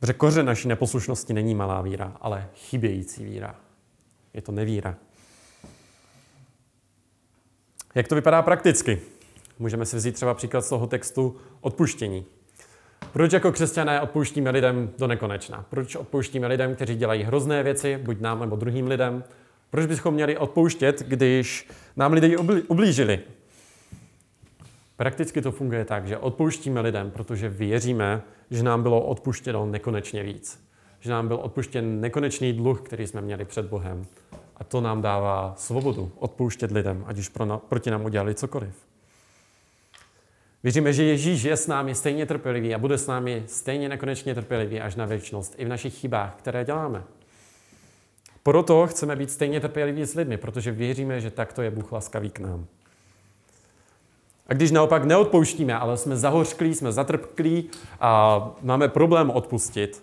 Protože 0.01 0.43
naší 0.43 0.69
neposlušnosti 0.69 1.33
není 1.33 1.55
malá 1.55 1.83
víra, 1.83 2.17
ale 2.21 2.49
chybějící 2.55 3.25
víra. 3.25 3.55
Je 4.35 4.43
to 4.43 4.53
nevíra. 4.53 4.97
Jak 7.95 8.09
to 8.09 8.15
vypadá 8.15 8.43
prakticky? 8.43 9.01
Můžeme 9.59 9.87
si 9.87 9.97
vzít 9.97 10.13
třeba 10.13 10.35
příklad 10.35 10.61
z 10.61 10.69
toho 10.69 10.87
textu 10.87 11.37
odpuštění. 11.61 12.25
Proč 13.13 13.33
jako 13.33 13.53
křesťané 13.53 14.01
odpouštíme 14.01 14.51
lidem 14.51 14.91
do 14.99 15.07
nekonečna? 15.07 15.67
Proč 15.71 15.97
odpouštíme 15.97 16.47
lidem, 16.47 16.75
kteří 16.75 16.95
dělají 16.97 17.23
hrozné 17.23 17.63
věci, 17.63 17.99
buď 18.03 18.21
nám 18.21 18.41
nebo 18.41 18.57
druhým 18.57 18.87
lidem? 18.87 19.25
Proč 19.71 19.87
bychom 19.87 20.15
měli 20.15 20.37
odpouštět, 20.37 21.03
když 21.03 21.69
nám 21.97 22.13
lidé 22.13 22.37
ublížili? 22.69 23.21
Prakticky 24.99 25.43
to 25.43 25.53
funguje 25.53 25.85
tak, 25.85 26.09
že 26.09 26.19
odpouštíme 26.19 26.81
lidem, 26.81 27.11
protože 27.11 27.49
věříme, 27.49 28.23
že 28.51 28.63
nám 28.63 28.83
bylo 28.83 29.01
odpuštěno 29.01 29.67
nekonečně 29.67 30.23
víc. 30.23 30.65
Že 31.01 31.11
nám 31.11 31.29
byl 31.29 31.37
odpuštěn 31.37 32.01
nekonečný 32.01 32.53
dluh, 32.53 32.81
který 32.81 33.07
jsme 33.07 33.21
měli 33.21 33.45
před 33.45 33.67
Bohem. 33.67 34.07
A 34.57 34.65
to 34.65 34.81
nám 34.81 35.03
dává 35.03 35.55
svobodu 35.57 36.13
odpouštět 36.19 36.71
lidem, 36.71 37.05
ať 37.07 37.19
už 37.19 37.29
pro 37.29 37.45
na, 37.45 37.59
proti 37.59 37.91
nám 37.91 38.05
udělali 38.05 38.35
cokoliv. 38.35 38.75
Věříme, 40.63 40.93
že 40.93 41.05
Ježíš 41.05 41.43
je 41.43 41.57
s 41.57 41.67
námi 41.67 41.95
stejně 41.95 42.27
trpělivý 42.27 42.75
a 42.75 42.79
bude 42.79 42.99
s 42.99 43.07
námi 43.07 43.43
stejně 43.47 43.89
nekonečně 43.89 44.35
trpělivý 44.35 44.81
až 44.81 44.95
na 44.95 45.07
věčnost, 45.07 45.55
i 45.59 45.65
v 45.65 45.69
našich 45.69 45.95
chybách, 45.95 46.35
které 46.39 46.65
děláme. 46.65 47.03
Proto 48.43 48.87
chceme 48.87 49.17
být 49.17 49.31
stejně 49.31 49.61
trpěliví 49.61 50.05
s 50.05 50.15
lidmi, 50.15 50.37
protože 50.37 50.73
věříme, 50.73 51.21
že 51.21 51.31
takto 51.31 51.63
je 51.63 51.71
Bůh 51.71 51.93
laskavý 51.93 52.31
k 52.31 52.41
nám. 52.41 52.67
A 54.49 54.55
když 54.55 54.71
naopak 54.71 55.05
neodpouštíme, 55.05 55.79
ale 55.79 55.97
jsme 55.97 56.17
zahořklí, 56.17 56.75
jsme 56.75 56.93
zatrpklí 56.93 57.71
a 58.01 58.41
máme 58.63 58.89
problém 58.89 59.31
odpustit, 59.31 60.03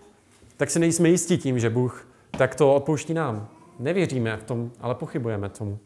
tak 0.58 0.69
si 0.69 0.79
nejsme 0.79 1.10
jistí 1.10 1.38
tím, 1.38 1.60
že 1.60 1.69
Bůh 1.69 2.08
takto 2.31 2.75
odpouští 2.75 3.13
nám. 3.13 3.47
Nevěříme 3.79 4.38
v 4.38 4.43
tom, 4.43 4.71
ale 4.81 4.95
pochybujeme 4.95 5.49
tomu. 5.49 5.79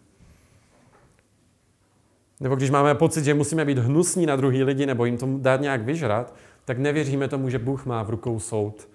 Nebo 2.39 2.55
když 2.55 2.69
máme 2.69 2.95
pocit, 2.95 3.23
že 3.23 3.33
musíme 3.33 3.65
být 3.65 3.77
hnusní 3.77 4.25
na 4.25 4.35
druhý 4.35 4.63
lidi 4.63 4.85
nebo 4.85 5.05
jim 5.05 5.17
tomu 5.17 5.39
dát 5.39 5.61
nějak 5.61 5.81
vyžrat, 5.81 6.33
tak 6.65 6.77
nevěříme 6.77 7.27
tomu, 7.27 7.49
že 7.49 7.59
Bůh 7.59 7.85
má 7.85 8.03
v 8.03 8.09
rukou 8.09 8.39
soud 8.39 8.87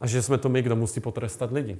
a 0.00 0.06
že 0.06 0.22
jsme 0.22 0.38
to 0.38 0.48
my, 0.48 0.62
kdo 0.62 0.76
musí 0.76 1.00
potrestat 1.00 1.52
lidi. 1.52 1.78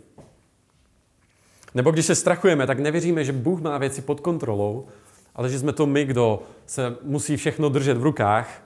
Nebo 1.74 1.90
když 1.90 2.06
se 2.06 2.14
strachujeme, 2.14 2.66
tak 2.66 2.78
nevěříme, 2.78 3.24
že 3.24 3.32
Bůh 3.32 3.60
má 3.60 3.78
věci 3.78 4.02
pod 4.02 4.20
kontrolou 4.20 4.86
ale 5.34 5.48
že 5.48 5.58
jsme 5.58 5.72
to 5.72 5.86
my, 5.86 6.04
kdo 6.04 6.42
se 6.66 6.96
musí 7.02 7.36
všechno 7.36 7.68
držet 7.68 7.96
v 7.96 8.02
rukách 8.02 8.62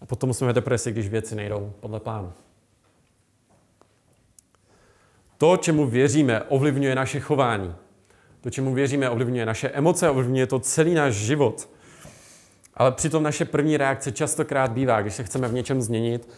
a 0.00 0.06
potom 0.06 0.34
jsme 0.34 0.52
v 0.52 0.54
depresi, 0.54 0.92
když 0.92 1.08
věci 1.08 1.34
nejdou 1.34 1.72
podle 1.80 2.00
plánu. 2.00 2.32
To, 5.38 5.56
čemu 5.56 5.86
věříme, 5.86 6.42
ovlivňuje 6.42 6.94
naše 6.94 7.20
chování. 7.20 7.74
To, 8.40 8.50
čemu 8.50 8.74
věříme, 8.74 9.10
ovlivňuje 9.10 9.46
naše 9.46 9.68
emoce, 9.68 10.10
ovlivňuje 10.10 10.46
to 10.46 10.60
celý 10.60 10.94
náš 10.94 11.14
život. 11.14 11.68
Ale 12.74 12.92
přitom 12.92 13.22
naše 13.22 13.44
první 13.44 13.76
reakce 13.76 14.12
častokrát 14.12 14.72
bývá, 14.72 15.02
když 15.02 15.14
se 15.14 15.24
chceme 15.24 15.48
v 15.48 15.52
něčem 15.52 15.82
změnit, 15.82 16.28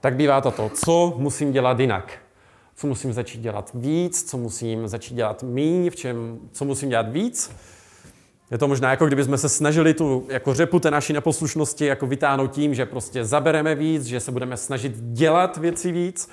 tak 0.00 0.16
bývá 0.16 0.40
to 0.40 0.70
co 0.74 1.14
musím 1.16 1.52
dělat 1.52 1.80
jinak. 1.80 2.18
Co 2.76 2.86
musím 2.86 3.12
začít 3.12 3.40
dělat 3.40 3.70
víc, 3.74 4.30
co 4.30 4.38
musím 4.38 4.88
začít 4.88 5.14
dělat 5.14 5.42
méně, 5.42 5.90
v 5.90 5.96
čem, 5.96 6.38
co 6.52 6.64
musím 6.64 6.88
dělat 6.88 7.12
víc, 7.12 7.52
je 8.50 8.58
to 8.58 8.68
možná 8.68 8.90
jako 8.90 9.06
kdybychom 9.06 9.38
se 9.38 9.48
snažili 9.48 9.94
tu 9.94 10.26
jako 10.30 10.54
řepu 10.54 10.80
té 10.80 10.90
naší 10.90 11.12
neposlušnosti 11.12 11.86
jako 11.86 12.06
vytáhnout 12.06 12.52
tím, 12.52 12.74
že 12.74 12.86
prostě 12.86 13.24
zabereme 13.24 13.74
víc, 13.74 14.04
že 14.04 14.20
se 14.20 14.32
budeme 14.32 14.56
snažit 14.56 14.92
dělat 14.96 15.56
věci 15.56 15.92
víc. 15.92 16.30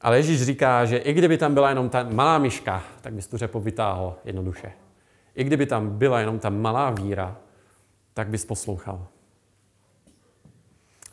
Ale 0.00 0.16
Ježíš 0.16 0.42
říká, 0.42 0.84
že 0.84 0.96
i 0.96 1.12
kdyby 1.12 1.38
tam 1.38 1.54
byla 1.54 1.68
jenom 1.68 1.88
ta 1.88 2.02
malá 2.02 2.38
myška, 2.38 2.82
tak 3.00 3.12
bys 3.12 3.26
tu 3.26 3.36
řepu 3.36 3.60
vytáhl 3.60 4.16
jednoduše. 4.24 4.72
I 5.34 5.44
kdyby 5.44 5.66
tam 5.66 5.98
byla 5.98 6.20
jenom 6.20 6.38
ta 6.38 6.50
malá 6.50 6.90
víra, 6.90 7.36
tak 8.14 8.28
bys 8.28 8.44
poslouchal. 8.44 9.06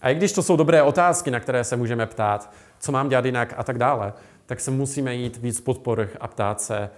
A 0.01 0.09
i 0.09 0.15
když 0.15 0.31
to 0.31 0.43
jsou 0.43 0.55
dobré 0.55 0.83
otázky, 0.83 1.31
na 1.31 1.39
které 1.39 1.63
se 1.63 1.75
můžeme 1.75 2.05
ptát, 2.05 2.53
co 2.79 2.91
mám 2.91 3.09
dělat 3.09 3.25
jinak 3.25 3.53
a 3.57 3.63
tak 3.63 3.77
dále, 3.77 4.13
tak 4.45 4.59
se 4.59 4.71
musíme 4.71 5.15
jít 5.15 5.37
víc 5.37 5.61
pod 5.61 5.77
povrch 5.77 6.17
a 6.19 6.27
ptát 6.27 6.61
se, 6.61 6.89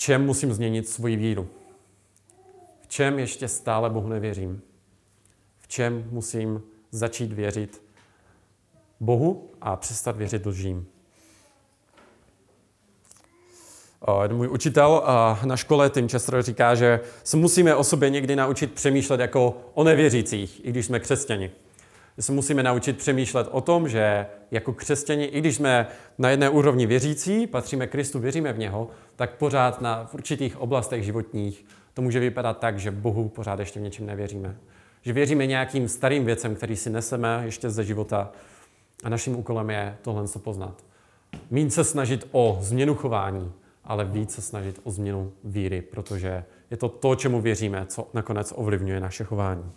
čem 0.00 0.26
musím 0.26 0.52
změnit 0.52 0.88
svoji 0.88 1.16
víru? 1.16 1.48
V 2.80 2.88
čem 2.88 3.18
ještě 3.18 3.48
stále 3.48 3.90
Bohu 3.90 4.08
nevěřím? 4.08 4.62
V 5.58 5.68
čem 5.68 6.08
musím 6.10 6.62
začít 6.90 7.32
věřit 7.32 7.82
Bohu 9.00 9.50
a 9.60 9.76
přestat 9.76 10.16
věřit 10.16 10.46
lžím? 10.46 10.86
Můj 14.32 14.48
učitel 14.48 15.02
na 15.44 15.56
škole, 15.56 15.90
Tim 15.90 16.08
Chester, 16.08 16.42
říká, 16.42 16.74
že 16.74 17.00
se 17.24 17.36
musíme 17.36 17.74
o 17.74 17.84
sobě 17.84 18.10
někdy 18.10 18.36
naučit 18.36 18.72
přemýšlet 18.72 19.20
jako 19.20 19.56
o 19.74 19.84
nevěřících, 19.84 20.64
i 20.64 20.70
když 20.70 20.86
jsme 20.86 21.00
křesťani. 21.00 21.50
Že 22.16 22.22
se 22.22 22.32
musíme 22.32 22.62
naučit 22.62 22.98
přemýšlet 22.98 23.48
o 23.50 23.60
tom, 23.60 23.88
že 23.88 24.26
jako 24.50 24.72
křesťani, 24.72 25.24
i 25.24 25.38
když 25.40 25.56
jsme 25.56 25.86
na 26.18 26.30
jedné 26.30 26.50
úrovni 26.50 26.86
věřící, 26.86 27.46
patříme 27.46 27.86
Kristu, 27.86 28.18
věříme 28.18 28.52
v 28.52 28.58
něho, 28.58 28.90
tak 29.16 29.36
pořád 29.36 29.80
na 29.80 30.04
v 30.04 30.14
určitých 30.14 30.60
oblastech 30.60 31.04
životních 31.04 31.64
to 31.94 32.02
může 32.02 32.20
vypadat 32.20 32.58
tak, 32.58 32.78
že 32.78 32.90
Bohu 32.90 33.28
pořád 33.28 33.60
ještě 33.60 33.80
v 33.80 33.82
něčem 33.82 34.06
nevěříme. 34.06 34.56
Že 35.02 35.12
věříme 35.12 35.46
nějakým 35.46 35.88
starým 35.88 36.24
věcem, 36.24 36.54
který 36.54 36.76
si 36.76 36.90
neseme 36.90 37.42
ještě 37.44 37.70
ze 37.70 37.84
života 37.84 38.32
a 39.04 39.08
naším 39.08 39.36
úkolem 39.36 39.70
je 39.70 39.96
tohle 40.02 40.28
se 40.28 40.38
poznat. 40.38 40.84
Mín 41.50 41.70
se 41.70 41.84
snažit 41.84 42.28
o 42.32 42.58
změnu 42.60 42.94
chování, 42.94 43.52
ale 43.84 44.04
víc 44.04 44.34
se 44.34 44.42
snažit 44.42 44.80
o 44.84 44.90
změnu 44.90 45.32
víry, 45.44 45.82
protože 45.82 46.44
je 46.70 46.76
to 46.76 46.88
to, 46.88 47.14
čemu 47.14 47.40
věříme, 47.40 47.86
co 47.86 48.08
nakonec 48.14 48.52
ovlivňuje 48.56 49.00
naše 49.00 49.24
chování. 49.24 49.72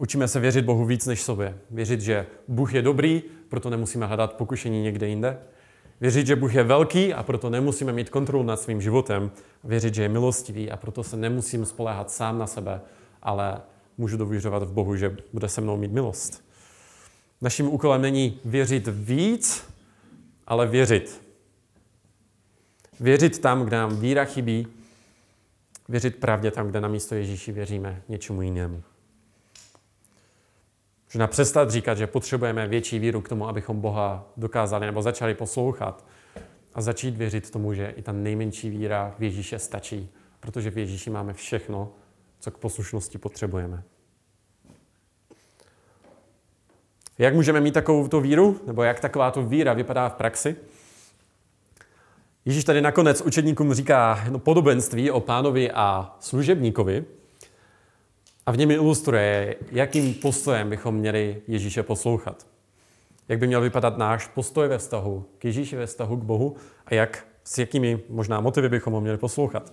Učíme 0.00 0.28
se 0.28 0.40
věřit 0.40 0.64
Bohu 0.64 0.84
víc 0.84 1.06
než 1.06 1.22
sobě. 1.22 1.58
Věřit, 1.70 2.00
že 2.00 2.26
Bůh 2.48 2.74
je 2.74 2.82
dobrý, 2.82 3.22
proto 3.48 3.70
nemusíme 3.70 4.06
hledat 4.06 4.32
pokušení 4.32 4.82
někde 4.82 5.08
jinde. 5.08 5.38
Věřit, 6.00 6.26
že 6.26 6.36
Bůh 6.36 6.54
je 6.54 6.62
velký 6.62 7.14
a 7.14 7.22
proto 7.22 7.50
nemusíme 7.50 7.92
mít 7.92 8.10
kontrolu 8.10 8.44
nad 8.44 8.60
svým 8.60 8.80
životem. 8.80 9.30
Věřit, 9.64 9.94
že 9.94 10.02
je 10.02 10.08
milostivý 10.08 10.70
a 10.70 10.76
proto 10.76 11.04
se 11.04 11.16
nemusím 11.16 11.66
spoléhat 11.66 12.10
sám 12.10 12.38
na 12.38 12.46
sebe, 12.46 12.80
ale 13.22 13.60
můžu 13.98 14.16
dověřovat 14.16 14.62
v 14.62 14.72
Bohu, 14.72 14.96
že 14.96 15.16
bude 15.32 15.48
se 15.48 15.60
mnou 15.60 15.76
mít 15.76 15.92
milost. 15.92 16.44
Naším 17.40 17.68
úkolem 17.68 18.02
není 18.02 18.40
věřit 18.44 18.88
víc, 18.92 19.64
ale 20.46 20.66
věřit. 20.66 21.22
Věřit 23.00 23.38
tam, 23.38 23.64
kde 23.64 23.76
nám 23.76 23.96
víra 23.96 24.24
chybí, 24.24 24.66
věřit 25.88 26.16
pravdě 26.16 26.50
tam, 26.50 26.68
kde 26.68 26.80
na 26.80 26.88
místo 26.88 27.14
Ježíši 27.14 27.52
věříme 27.52 28.02
něčemu 28.08 28.42
jinému. 28.42 28.82
Možná 31.14 31.26
přestat 31.26 31.70
říkat, 31.70 31.98
že 31.98 32.06
potřebujeme 32.06 32.68
větší 32.68 32.98
víru 32.98 33.20
k 33.20 33.28
tomu, 33.28 33.48
abychom 33.48 33.80
Boha 33.80 34.32
dokázali 34.36 34.86
nebo 34.86 35.02
začali 35.02 35.34
poslouchat 35.34 36.04
a 36.74 36.80
začít 36.80 37.16
věřit 37.16 37.50
tomu, 37.50 37.74
že 37.74 37.94
i 37.96 38.02
ta 38.02 38.12
nejmenší 38.12 38.70
víra 38.70 39.14
v 39.18 39.22
Ježíše 39.22 39.58
stačí, 39.58 40.10
protože 40.40 40.70
v 40.70 40.78
Ježíši 40.78 41.10
máme 41.10 41.32
všechno, 41.32 41.92
co 42.40 42.50
k 42.50 42.58
poslušnosti 42.58 43.18
potřebujeme. 43.18 43.82
Jak 47.18 47.34
můžeme 47.34 47.60
mít 47.60 47.74
takovou 47.74 48.08
tu 48.08 48.20
víru, 48.20 48.60
nebo 48.66 48.82
jak 48.82 49.00
taková 49.00 49.30
tu 49.30 49.46
víra 49.46 49.72
vypadá 49.72 50.08
v 50.08 50.14
praxi? 50.14 50.56
Ježíš 52.44 52.64
tady 52.64 52.80
nakonec 52.80 53.20
učedníkům 53.20 53.74
říká 53.74 54.24
no, 54.30 54.38
podobenství 54.38 55.10
o 55.10 55.20
pánovi 55.20 55.70
a 55.70 56.16
služebníkovi 56.20 57.04
a 58.48 58.50
v 58.50 58.56
něm 58.56 58.70
ilustruje, 58.70 59.56
jakým 59.72 60.14
postojem 60.14 60.70
bychom 60.70 60.94
měli 60.94 61.42
Ježíše 61.48 61.82
poslouchat. 61.82 62.46
Jak 63.28 63.38
by 63.38 63.46
měl 63.46 63.60
vypadat 63.60 63.98
náš 63.98 64.26
postoj 64.26 64.68
ve 64.68 64.78
vztahu 64.78 65.24
k 65.38 65.44
Ježíši, 65.44 65.76
ve 65.76 65.86
vztahu 65.86 66.16
k 66.16 66.22
Bohu 66.24 66.56
a 66.86 66.94
jak, 66.94 67.26
s 67.44 67.58
jakými 67.58 68.00
možná 68.08 68.40
motivy 68.40 68.68
bychom 68.68 68.92
ho 68.92 69.00
měli 69.00 69.18
poslouchat. 69.18 69.72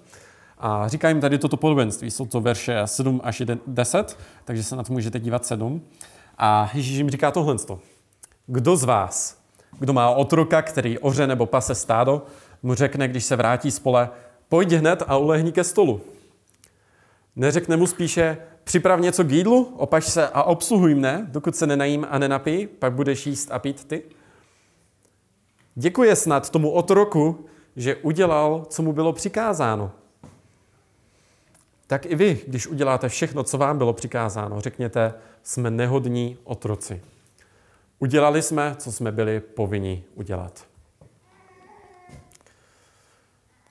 A 0.57 0.87
říká 0.87 1.09
jim 1.09 1.21
tady 1.21 1.37
toto 1.37 1.57
podobenství. 1.57 2.11
Jsou 2.11 2.25
to 2.25 2.41
verše 2.41 2.81
7 2.85 3.21
až 3.23 3.41
10, 3.67 4.17
takže 4.45 4.63
se 4.63 4.75
na 4.75 4.83
to 4.83 4.93
můžete 4.93 5.19
dívat 5.19 5.45
7. 5.45 5.81
A 6.37 6.71
Ježíš 6.73 6.97
jim 6.97 7.09
říká 7.09 7.31
tohle. 7.31 7.55
Kdo 8.47 8.77
z 8.77 8.83
vás, 8.83 9.41
kdo 9.79 9.93
má 9.93 10.09
otroka, 10.09 10.61
který 10.61 10.99
oře 10.99 11.27
nebo 11.27 11.45
pase 11.45 11.75
stádo, 11.75 12.25
mu 12.63 12.73
řekne, 12.73 13.07
když 13.07 13.23
se 13.23 13.35
vrátí 13.35 13.71
z 13.71 13.79
pole, 13.79 14.09
pojď 14.49 14.71
hned 14.71 15.03
a 15.07 15.17
ulehni 15.17 15.51
ke 15.51 15.63
stolu. 15.63 16.01
Neřekne 17.35 17.77
mu 17.77 17.87
spíše, 17.87 18.37
připrav 18.63 18.99
něco 18.99 19.23
k 19.23 19.31
jídlu, 19.31 19.73
opaš 19.77 20.05
se 20.05 20.29
a 20.29 20.43
obsluhuj 20.43 20.95
mne, 20.95 21.27
dokud 21.29 21.55
se 21.55 21.67
nenajím 21.67 22.07
a 22.09 22.19
nenapij, 22.19 22.67
pak 22.67 22.93
budeš 22.93 23.27
jíst 23.27 23.51
a 23.51 23.59
pít 23.59 23.85
ty. 23.85 24.03
Děkuje 25.75 26.15
snad 26.15 26.49
tomu 26.49 26.71
otroku, 26.71 27.45
že 27.75 27.95
udělal, 27.95 28.65
co 28.69 28.83
mu 28.83 28.93
bylo 28.93 29.13
přikázáno. 29.13 29.91
Tak 31.87 32.05
i 32.05 32.15
vy, 32.15 32.41
když 32.47 32.67
uděláte 32.67 33.09
všechno, 33.09 33.43
co 33.43 33.57
vám 33.57 33.77
bylo 33.77 33.93
přikázáno, 33.93 34.61
řekněte, 34.61 35.13
jsme 35.43 35.71
nehodní 35.71 36.37
otroci. 36.43 37.01
Udělali 37.99 38.41
jsme, 38.41 38.75
co 38.77 38.91
jsme 38.91 39.11
byli 39.11 39.39
povinni 39.39 40.03
udělat. 40.15 40.65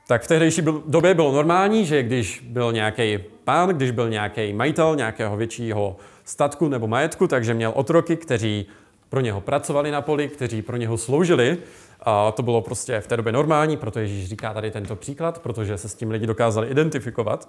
Tak 0.06 0.22
v 0.22 0.28
tehdejší 0.28 0.62
době 0.86 1.14
bylo 1.14 1.32
normální, 1.32 1.84
že 1.86 2.02
když 2.02 2.40
byl 2.48 2.72
nějaký 2.72 3.18
pán, 3.44 3.68
když 3.68 3.90
byl 3.90 4.08
nějaký 4.08 4.52
majitel 4.52 4.96
nějakého 4.96 5.36
většího 5.36 5.96
statku 6.24 6.68
nebo 6.68 6.86
majetku, 6.86 7.26
takže 7.26 7.54
měl 7.54 7.72
otroky, 7.74 8.16
kteří 8.16 8.66
pro 9.08 9.20
něho 9.20 9.40
pracovali 9.40 9.90
na 9.90 10.02
poli, 10.02 10.28
kteří 10.28 10.62
pro 10.62 10.76
něho 10.76 10.98
sloužili. 10.98 11.58
A 12.00 12.32
to 12.32 12.42
bylo 12.42 12.60
prostě 12.60 13.00
v 13.00 13.06
té 13.06 13.16
době 13.16 13.32
normální, 13.32 13.76
proto 13.76 13.98
Ježíš 13.98 14.28
říká 14.28 14.54
tady 14.54 14.70
tento 14.70 14.96
příklad, 14.96 15.38
protože 15.38 15.78
se 15.78 15.88
s 15.88 15.94
tím 15.94 16.10
lidi 16.10 16.26
dokázali 16.26 16.68
identifikovat. 16.68 17.48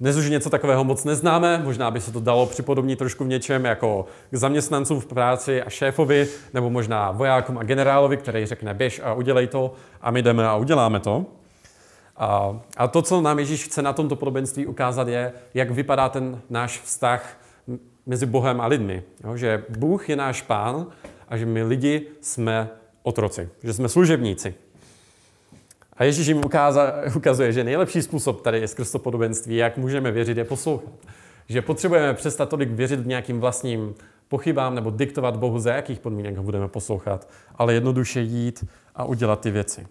Dnes 0.00 0.16
už 0.16 0.30
něco 0.30 0.50
takového 0.50 0.84
moc 0.84 1.04
neznáme, 1.04 1.60
možná 1.64 1.90
by 1.90 2.00
se 2.00 2.12
to 2.12 2.20
dalo 2.20 2.46
připodobnit 2.46 2.98
trošku 2.98 3.24
v 3.24 3.28
něčem 3.28 3.64
jako 3.64 4.06
k 4.30 4.36
zaměstnancům 4.36 5.00
v 5.00 5.06
práci 5.06 5.62
a 5.62 5.70
šéfovi, 5.70 6.28
nebo 6.54 6.70
možná 6.70 7.10
vojákům 7.10 7.58
a 7.58 7.62
generálovi, 7.62 8.16
který 8.16 8.46
řekne 8.46 8.74
běž 8.74 9.00
a 9.04 9.14
udělej 9.14 9.46
to 9.46 9.74
a 10.00 10.10
my 10.10 10.22
jdeme 10.22 10.48
a 10.48 10.56
uděláme 10.56 11.00
to. 11.00 11.26
A, 12.16 12.60
a 12.76 12.88
to, 12.88 13.02
co 13.02 13.20
nám 13.20 13.38
Ježíš 13.38 13.64
chce 13.64 13.82
na 13.82 13.92
tomto 13.92 14.16
podobenství 14.16 14.66
ukázat, 14.66 15.08
je, 15.08 15.32
jak 15.54 15.70
vypadá 15.70 16.08
ten 16.08 16.40
náš 16.50 16.80
vztah 16.80 17.40
mezi 18.06 18.26
Bohem 18.26 18.60
a 18.60 18.66
lidmi. 18.66 19.02
Jo? 19.24 19.36
Že 19.36 19.64
Bůh 19.68 20.08
je 20.08 20.16
náš 20.16 20.42
pán 20.42 20.86
a 21.28 21.36
že 21.36 21.46
my 21.46 21.62
lidi 21.62 22.06
jsme 22.20 22.68
otroci, 23.02 23.48
že 23.62 23.72
jsme 23.72 23.88
služebníci. 23.88 24.54
A 25.96 26.04
Ježíš 26.04 26.26
jim 26.26 26.42
ukazuje, 27.16 27.52
že 27.52 27.64
nejlepší 27.64 28.02
způsob 28.02 28.42
tady 28.42 28.60
je 28.60 28.68
skrz 28.68 28.92
to 28.92 28.98
podobenství, 28.98 29.56
jak 29.56 29.76
můžeme 29.76 30.10
věřit, 30.10 30.38
je 30.38 30.44
poslouchat. 30.44 30.92
Že 31.48 31.62
potřebujeme 31.62 32.14
přestat 32.14 32.48
tolik 32.48 32.70
věřit 32.70 33.00
v 33.00 33.06
nějakým 33.06 33.40
vlastním 33.40 33.94
pochybám 34.28 34.74
nebo 34.74 34.90
diktovat 34.90 35.36
Bohu, 35.36 35.58
za 35.58 35.74
jakých 35.74 36.00
podmínek 36.00 36.36
ho 36.36 36.42
budeme 36.42 36.68
poslouchat, 36.68 37.28
ale 37.54 37.74
jednoduše 37.74 38.20
jít 38.20 38.64
a 38.94 39.04
udělat 39.04 39.40
ty 39.40 39.50
věci. 39.50 39.86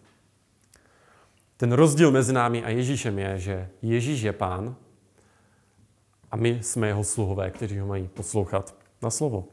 Ten 1.58 1.72
rozdíl 1.72 2.12
mezi 2.12 2.34
námi 2.34 2.64
a 2.64 2.70
Ježíšem 2.70 3.20
je, 3.20 3.40
že 3.40 3.70
Ježíš 3.82 4.22
je 4.22 4.34
pán 4.34 4.76
a 6.32 6.36
my 6.36 6.60
jsme 6.62 6.88
jeho 6.88 7.04
sluhové, 7.04 7.52
kteří 7.52 7.80
ho 7.80 7.88
mají 7.88 8.08
poslouchat 8.08 8.76
na 9.02 9.10
slovo. 9.10 9.46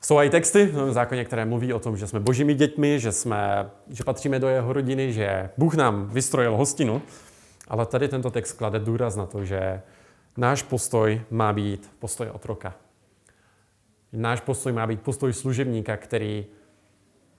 Jsou 0.00 0.18
i 0.18 0.30
texty 0.30 0.66
v 0.66 0.92
zákoně, 0.92 1.24
které 1.24 1.44
mluví 1.44 1.72
o 1.72 1.78
tom, 1.78 1.96
že 1.96 2.06
jsme 2.06 2.20
božími 2.20 2.54
dětmi, 2.54 3.00
že, 3.00 3.12
jsme, 3.12 3.70
že 3.88 4.04
patříme 4.04 4.38
do 4.38 4.48
jeho 4.48 4.72
rodiny, 4.72 5.12
že 5.12 5.50
Bůh 5.56 5.74
nám 5.74 6.08
vystrojil 6.08 6.56
hostinu, 6.56 7.02
ale 7.68 7.86
tady 7.86 8.08
tento 8.08 8.30
text 8.30 8.52
klade 8.52 8.78
důraz 8.78 9.16
na 9.16 9.26
to, 9.26 9.44
že 9.44 9.82
náš 10.36 10.62
postoj 10.62 11.20
má 11.30 11.52
být 11.52 11.90
postoj 11.98 12.30
otroka. 12.32 12.74
Náš 14.12 14.40
postoj 14.40 14.72
má 14.72 14.86
být 14.86 15.02
postoj 15.02 15.32
služebníka, 15.32 15.96
který 15.96 16.46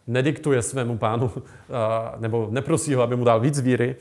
nediktuje 0.08 0.62
svému 0.62 0.98
pánu 0.98 1.32
nebo 2.18 2.48
neprosí 2.52 2.94
ho, 2.94 3.02
aby 3.02 3.16
mu 3.16 3.24
dal 3.24 3.40
víc 3.40 3.60
víry, 3.60 3.96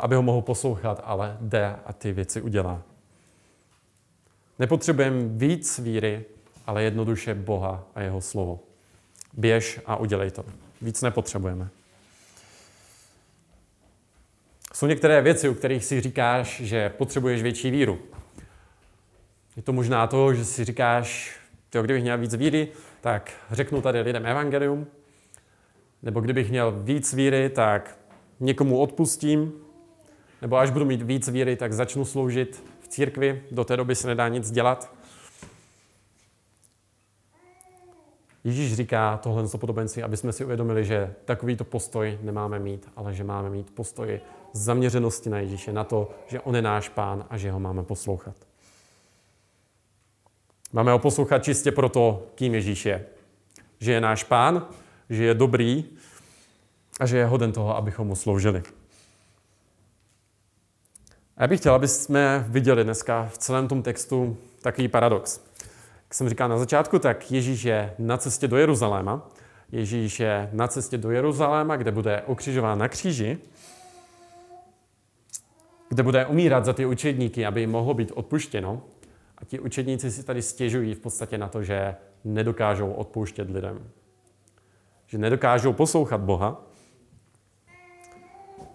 aby 0.00 0.14
ho 0.14 0.22
mohl 0.22 0.42
poslouchat, 0.42 1.00
ale 1.04 1.36
jde 1.40 1.76
a 1.86 1.92
ty 1.92 2.12
věci 2.12 2.40
udělá. 2.40 2.82
Nepotřebujeme 4.58 5.22
víc 5.28 5.78
víry, 5.78 6.24
ale 6.68 6.82
jednoduše 6.82 7.34
Boha 7.34 7.84
a 7.94 8.00
jeho 8.00 8.20
slovo. 8.20 8.60
Běž 9.32 9.80
a 9.86 9.96
udělej 9.96 10.30
to. 10.30 10.44
Víc 10.82 11.02
nepotřebujeme. 11.02 11.68
Jsou 14.74 14.86
některé 14.86 15.22
věci, 15.22 15.48
u 15.48 15.54
kterých 15.54 15.84
si 15.84 16.00
říkáš, 16.00 16.60
že 16.60 16.88
potřebuješ 16.88 17.42
větší 17.42 17.70
víru. 17.70 17.98
Je 19.56 19.62
to 19.62 19.72
možná 19.72 20.06
to, 20.06 20.34
že 20.34 20.44
si 20.44 20.64
říkáš, 20.64 21.36
tyjo, 21.70 21.84
kdybych 21.84 22.02
měl 22.02 22.18
víc 22.18 22.34
víry, 22.34 22.68
tak 23.00 23.32
řeknu 23.50 23.82
tady 23.82 24.00
lidem 24.00 24.26
evangelium. 24.26 24.86
Nebo 26.02 26.20
kdybych 26.20 26.50
měl 26.50 26.72
víc 26.72 27.14
víry, 27.14 27.50
tak 27.50 27.98
někomu 28.40 28.78
odpustím. 28.78 29.52
Nebo 30.42 30.56
až 30.56 30.70
budu 30.70 30.84
mít 30.84 31.02
víc 31.02 31.28
víry, 31.28 31.56
tak 31.56 31.72
začnu 31.72 32.04
sloužit 32.04 32.64
v 32.80 32.88
církvi. 32.88 33.42
Do 33.50 33.64
té 33.64 33.76
doby 33.76 33.94
se 33.94 34.08
nedá 34.08 34.28
nic 34.28 34.50
dělat. 34.50 34.97
Ježíš 38.44 38.74
říká 38.74 39.16
tohle 39.22 39.44
podobenství, 39.58 40.02
aby 40.02 40.16
jsme 40.16 40.32
si 40.32 40.44
uvědomili, 40.44 40.84
že 40.84 41.14
takovýto 41.24 41.64
postoj 41.64 42.18
nemáme 42.22 42.58
mít, 42.58 42.88
ale 42.96 43.14
že 43.14 43.24
máme 43.24 43.50
mít 43.50 43.70
postoj 43.70 44.20
zaměřenosti 44.52 45.30
na 45.30 45.38
Ježíše, 45.38 45.72
na 45.72 45.84
to, 45.84 46.10
že 46.26 46.40
On 46.40 46.56
je 46.56 46.62
náš 46.62 46.88
pán 46.88 47.26
a 47.30 47.36
že 47.36 47.50
ho 47.50 47.60
máme 47.60 47.82
poslouchat. 47.82 48.34
Máme 50.72 50.92
ho 50.92 50.98
poslouchat 50.98 51.44
čistě 51.44 51.72
proto, 51.72 52.26
kým 52.34 52.54
Ježíš 52.54 52.86
je. 52.86 53.06
že 53.80 53.92
je 53.92 54.00
náš 54.00 54.24
pán, 54.24 54.66
že 55.10 55.24
je 55.24 55.34
dobrý 55.34 55.84
a 57.00 57.06
že 57.06 57.18
je 57.18 57.26
hoden 57.26 57.52
toho, 57.52 57.76
abychom 57.76 58.06
mu 58.06 58.16
sloužili. 58.16 58.62
A 61.36 61.42
já 61.42 61.46
bych 61.46 61.60
chtěl, 61.60 61.74
aby 61.74 61.88
jsme 61.88 62.44
viděli 62.48 62.84
dneska 62.84 63.28
v 63.32 63.38
celém 63.38 63.68
tom 63.68 63.82
textu 63.82 64.36
takový 64.62 64.88
paradox. 64.88 65.40
Jak 66.08 66.14
jsem 66.14 66.28
říkal 66.28 66.48
na 66.48 66.58
začátku, 66.58 66.98
tak 66.98 67.30
Ježíš 67.30 67.62
je 67.62 67.94
na 67.98 68.16
cestě 68.16 68.48
do 68.48 68.56
Jeruzaléma. 68.56 69.28
Ježíš 69.72 70.20
je 70.20 70.50
na 70.52 70.68
cestě 70.68 70.98
do 70.98 71.10
Jeruzaléma, 71.10 71.76
kde 71.76 71.92
bude 71.92 72.22
okřižován 72.22 72.78
na 72.78 72.88
kříži, 72.88 73.38
kde 75.88 76.02
bude 76.02 76.26
umírat 76.26 76.64
za 76.64 76.72
ty 76.72 76.86
učedníky, 76.86 77.46
aby 77.46 77.60
jim 77.60 77.70
mohlo 77.70 77.94
být 77.94 78.12
odpuštěno. 78.14 78.82
A 79.38 79.44
ti 79.44 79.60
učedníci 79.60 80.10
si 80.10 80.22
tady 80.22 80.42
stěžují 80.42 80.94
v 80.94 80.98
podstatě 80.98 81.38
na 81.38 81.48
to, 81.48 81.62
že 81.62 81.96
nedokážou 82.24 82.92
odpouštět 82.92 83.50
lidem. 83.50 83.90
Že 85.06 85.18
nedokážou 85.18 85.72
poslouchat 85.72 86.20
Boha. 86.20 86.64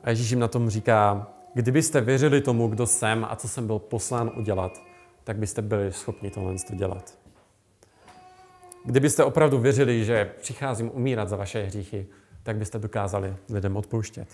A 0.04 0.10
Ježíš 0.10 0.30
jim 0.30 0.40
na 0.40 0.48
tom 0.48 0.70
říká, 0.70 1.28
kdybyste 1.54 2.02
věřili 2.02 2.42
tomu, 2.42 2.68
kdo 2.68 2.88
jsem 2.88 3.26
a 3.30 3.36
co 3.36 3.48
jsem 3.48 3.68
byl 3.68 3.80
poslán 3.80 4.32
udělat, 4.36 4.82
tak 5.24 5.38
byste 5.38 5.62
byli 5.62 5.94
schopni 5.94 6.30
tohle 6.30 6.56
dělat. 6.74 7.23
Kdybyste 8.86 9.24
opravdu 9.24 9.60
věřili, 9.60 10.06
že 10.06 10.32
přicházím 10.42 10.92
umírat 10.94 11.30
za 11.30 11.36
vaše 11.36 11.64
hříchy, 11.64 12.08
tak 12.44 12.56
byste 12.56 12.80
dokázali 12.80 13.36
lidem 13.50 13.78
odpouštět. 13.78 14.28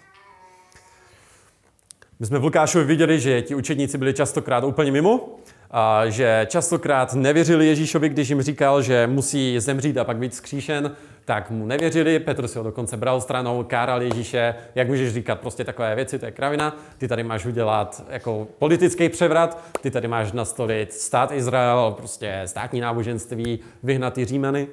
My 2.19 2.25
jsme 2.25 2.39
v 2.39 2.43
Lukášovi 2.43 2.85
viděli, 2.85 3.19
že 3.19 3.41
ti 3.41 3.55
učedníci 3.55 3.97
byli 3.97 4.13
častokrát 4.13 4.63
úplně 4.63 4.91
mimo, 4.91 5.35
a 5.71 6.09
že 6.09 6.47
častokrát 6.49 7.13
nevěřili 7.13 7.67
Ježíšovi, 7.67 8.09
když 8.09 8.29
jim 8.29 8.41
říkal, 8.41 8.81
že 8.81 9.07
musí 9.07 9.59
zemřít 9.59 9.97
a 9.97 10.03
pak 10.03 10.17
být 10.17 10.35
skříšen, 10.35 10.95
tak 11.29 11.49
mu 11.49 11.65
nevěřili. 11.65 12.19
Petr 12.19 12.47
si 12.47 12.57
ho 12.57 12.63
dokonce 12.63 12.97
bral 12.97 13.21
stranou, 13.21 13.63
káral 13.63 14.01
Ježíše, 14.01 14.55
jak 14.75 14.87
můžeš 14.87 15.13
říkat 15.13 15.39
prostě 15.39 15.63
takové 15.63 15.95
věci, 15.95 16.19
to 16.19 16.25
je 16.25 16.31
kravina. 16.31 16.77
Ty 16.97 17.07
tady 17.07 17.23
máš 17.23 17.45
udělat 17.45 18.03
jako 18.09 18.47
politický 18.59 19.09
převrat, 19.09 19.63
ty 19.81 19.91
tady 19.91 20.07
máš 20.07 20.31
nastolit 20.31 20.93
stát 20.93 21.31
Izrael, 21.31 21.93
prostě 21.97 22.41
státní 22.45 22.79
náboženství, 22.79 23.59
vyhnat 23.83 24.13
ty 24.13 24.25
Římany 24.25 24.67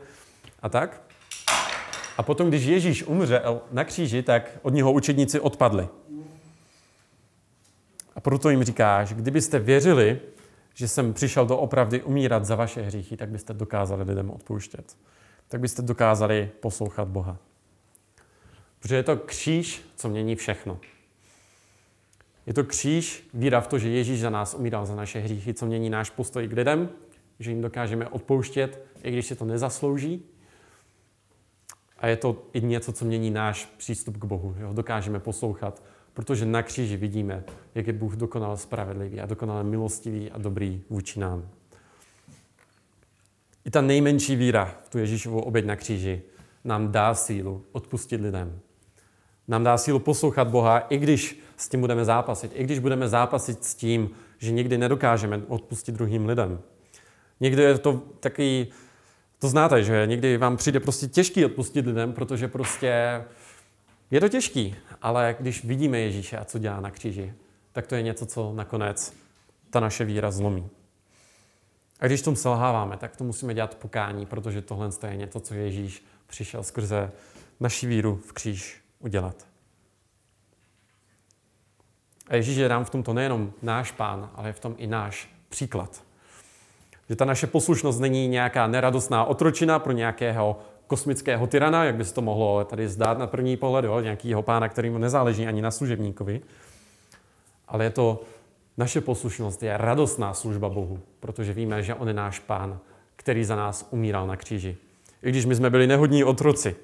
a 0.62 0.68
tak. 0.68 1.00
A 2.18 2.22
potom, 2.22 2.48
když 2.48 2.64
Ježíš 2.64 3.04
umřel 3.04 3.60
na 3.72 3.84
kříži, 3.84 4.22
tak 4.22 4.50
od 4.62 4.74
něho 4.74 4.92
učedníci 4.92 5.40
odpadli. 5.40 5.88
A 8.14 8.20
proto 8.20 8.50
jim 8.50 8.64
říká, 8.64 9.04
že 9.04 9.14
kdybyste 9.14 9.58
věřili, 9.58 10.20
že 10.74 10.88
jsem 10.88 11.12
přišel 11.12 11.46
do 11.46 11.58
opravdy 11.58 12.02
umírat 12.02 12.44
za 12.44 12.54
vaše 12.54 12.82
hříchy, 12.82 13.16
tak 13.16 13.28
byste 13.28 13.54
dokázali 13.54 14.02
lidem 14.02 14.30
odpouštět. 14.30 14.96
Tak 15.48 15.60
byste 15.60 15.82
dokázali 15.82 16.50
poslouchat 16.60 17.08
Boha. 17.08 17.38
Protože 18.78 18.96
je 18.96 19.02
to 19.02 19.16
kříž, 19.16 19.82
co 19.96 20.08
mění 20.08 20.36
všechno. 20.36 20.80
Je 22.46 22.54
to 22.54 22.64
kříž, 22.64 23.28
víra 23.34 23.60
v 23.60 23.66
to, 23.66 23.78
že 23.78 23.88
Ježíš 23.88 24.20
za 24.20 24.30
nás 24.30 24.54
umíral 24.54 24.86
za 24.86 24.94
naše 24.94 25.18
hříchy, 25.18 25.54
co 25.54 25.66
mění 25.66 25.90
náš 25.90 26.10
postoj 26.10 26.48
k 26.48 26.52
lidem, 26.52 26.88
že 27.38 27.50
jim 27.50 27.62
dokážeme 27.62 28.08
odpouštět, 28.08 28.86
i 29.02 29.10
když 29.10 29.26
si 29.26 29.36
to 29.36 29.44
nezaslouží. 29.44 30.22
A 31.98 32.06
je 32.06 32.16
to 32.16 32.42
i 32.52 32.60
něco, 32.60 32.92
co 32.92 33.04
mění 33.04 33.30
náš 33.30 33.64
přístup 33.76 34.16
k 34.16 34.24
Bohu. 34.24 34.56
Jo? 34.58 34.72
Dokážeme 34.72 35.20
poslouchat, 35.20 35.82
Protože 36.16 36.46
na 36.46 36.62
kříži 36.62 36.96
vidíme, 36.96 37.44
jak 37.74 37.86
je 37.86 37.92
Bůh 37.92 38.16
dokonale 38.16 38.56
spravedlivý 38.56 39.20
a 39.20 39.26
dokonale 39.26 39.64
milostivý 39.64 40.30
a 40.30 40.38
dobrý 40.38 40.82
vůči 40.90 41.20
nám. 41.20 41.48
I 43.66 43.70
ta 43.70 43.80
nejmenší 43.80 44.36
víra 44.36 44.74
v 44.84 44.88
tu 44.88 44.98
Ježíšovou 44.98 45.40
oběť 45.40 45.64
na 45.64 45.76
kříži 45.76 46.22
nám 46.64 46.92
dá 46.92 47.14
sílu 47.14 47.64
odpustit 47.72 48.20
lidem. 48.20 48.60
Nám 49.48 49.64
dá 49.64 49.78
sílu 49.78 49.98
poslouchat 49.98 50.48
Boha, 50.48 50.78
i 50.78 50.98
když 50.98 51.40
s 51.56 51.68
tím 51.68 51.80
budeme 51.80 52.04
zápasit. 52.04 52.52
I 52.54 52.64
když 52.64 52.78
budeme 52.78 53.08
zápasit 53.08 53.64
s 53.64 53.74
tím, 53.74 54.10
že 54.38 54.52
někdy 54.52 54.78
nedokážeme 54.78 55.42
odpustit 55.48 55.92
druhým 55.92 56.26
lidem. 56.26 56.60
Někdy 57.40 57.62
je 57.62 57.78
to 57.78 58.02
takový, 58.20 58.66
to 59.38 59.48
znáte, 59.48 59.84
že 59.84 60.06
někdy 60.06 60.36
vám 60.36 60.56
přijde 60.56 60.80
prostě 60.80 61.06
těžký 61.06 61.44
odpustit 61.44 61.86
lidem, 61.86 62.12
protože 62.12 62.48
prostě 62.48 63.24
je 64.10 64.20
to 64.20 64.28
těžký, 64.28 64.74
ale 65.02 65.36
když 65.40 65.64
vidíme 65.64 65.98
Ježíše 65.98 66.38
a 66.38 66.44
co 66.44 66.58
dělá 66.58 66.80
na 66.80 66.90
kříži, 66.90 67.32
tak 67.72 67.86
to 67.86 67.94
je 67.94 68.02
něco, 68.02 68.26
co 68.26 68.52
nakonec 68.52 69.14
ta 69.70 69.80
naše 69.80 70.04
víra 70.04 70.30
zlomí. 70.30 70.68
A 72.00 72.06
když 72.06 72.22
tom 72.22 72.36
selháváme, 72.36 72.96
tak 72.96 73.16
to 73.16 73.24
musíme 73.24 73.54
dělat 73.54 73.74
pokání, 73.74 74.26
protože 74.26 74.62
tohle 74.62 74.90
je 75.06 75.16
něco, 75.16 75.40
co 75.40 75.54
Ježíš 75.54 76.04
přišel 76.26 76.62
skrze 76.62 77.12
naši 77.60 77.86
víru 77.86 78.20
v 78.26 78.32
kříž 78.32 78.82
udělat. 78.98 79.46
A 82.28 82.36
Ježíš 82.36 82.56
je 82.56 82.68
nám 82.68 82.84
v 82.84 82.90
tomto 82.90 83.12
nejenom 83.12 83.52
náš 83.62 83.92
pán, 83.92 84.30
ale 84.34 84.48
je 84.48 84.52
v 84.52 84.60
tom 84.60 84.74
i 84.78 84.86
náš 84.86 85.30
příklad. 85.48 86.02
Že 87.08 87.16
ta 87.16 87.24
naše 87.24 87.46
poslušnost 87.46 88.00
není 88.00 88.28
nějaká 88.28 88.66
neradostná 88.66 89.24
otročina 89.24 89.78
pro 89.78 89.92
nějakého 89.92 90.58
kosmického 90.86 91.46
tyrana, 91.46 91.84
jak 91.84 91.94
by 91.94 92.04
se 92.04 92.14
to 92.14 92.22
mohlo 92.22 92.64
tady 92.64 92.88
zdát 92.88 93.18
na 93.18 93.26
první 93.26 93.56
pohled, 93.56 93.84
jo, 93.84 94.00
nějakýho 94.00 94.42
pána, 94.42 94.68
kterýmu 94.68 94.98
nezáleží 94.98 95.46
ani 95.46 95.62
na 95.62 95.70
služebníkovi. 95.70 96.40
Ale 97.68 97.84
je 97.84 97.90
to, 97.90 98.22
naše 98.76 99.00
poslušnost 99.00 99.62
je 99.62 99.76
radostná 99.76 100.34
služba 100.34 100.68
Bohu, 100.68 101.00
protože 101.20 101.52
víme, 101.52 101.82
že 101.82 101.94
On 101.94 102.08
je 102.08 102.14
náš 102.14 102.38
pán, 102.38 102.80
který 103.16 103.44
za 103.44 103.56
nás 103.56 103.88
umíral 103.90 104.26
na 104.26 104.36
kříži. 104.36 104.76
I 105.22 105.30
když 105.30 105.44
my 105.44 105.54
jsme 105.54 105.70
byli 105.70 105.86
nehodní 105.86 106.24
otroci. 106.24 106.76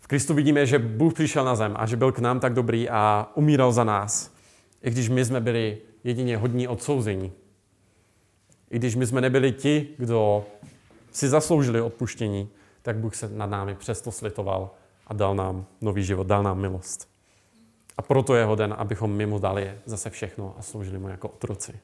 V 0.00 0.06
Kristu 0.06 0.34
vidíme, 0.34 0.66
že 0.66 0.78
Bůh 0.78 1.14
přišel 1.14 1.44
na 1.44 1.54
zem 1.54 1.74
a 1.76 1.86
že 1.86 1.96
byl 1.96 2.12
k 2.12 2.18
nám 2.18 2.40
tak 2.40 2.54
dobrý 2.54 2.88
a 2.88 3.28
umíral 3.34 3.72
za 3.72 3.84
nás. 3.84 4.34
I 4.82 4.90
když 4.90 5.08
my 5.08 5.24
jsme 5.24 5.40
byli 5.40 5.78
jedině 6.04 6.36
hodní 6.36 6.68
odsouzení. 6.68 7.32
I 8.70 8.78
když 8.78 8.94
my 8.94 9.06
jsme 9.06 9.20
nebyli 9.20 9.52
ti, 9.52 9.88
kdo 9.98 10.44
si 11.12 11.28
zasloužili 11.28 11.80
odpuštění, 11.80 12.48
tak 12.82 12.96
Bůh 12.96 13.16
se 13.16 13.28
nad 13.28 13.46
námi 13.46 13.74
přesto 13.74 14.12
slitoval 14.12 14.70
a 15.06 15.14
dal 15.14 15.34
nám 15.34 15.66
nový 15.80 16.04
život, 16.04 16.26
dal 16.26 16.42
nám 16.42 16.60
milost. 16.60 17.11
A 17.96 18.02
proto 18.02 18.34
je 18.34 18.44
hoden, 18.44 18.74
abychom 18.78 19.12
my 19.12 19.26
mu 19.26 19.38
dali 19.38 19.74
zase 19.84 20.10
všechno 20.10 20.54
a 20.58 20.62
sloužili 20.62 20.98
mu 20.98 21.08
jako 21.08 21.28
otroci. 21.28 21.80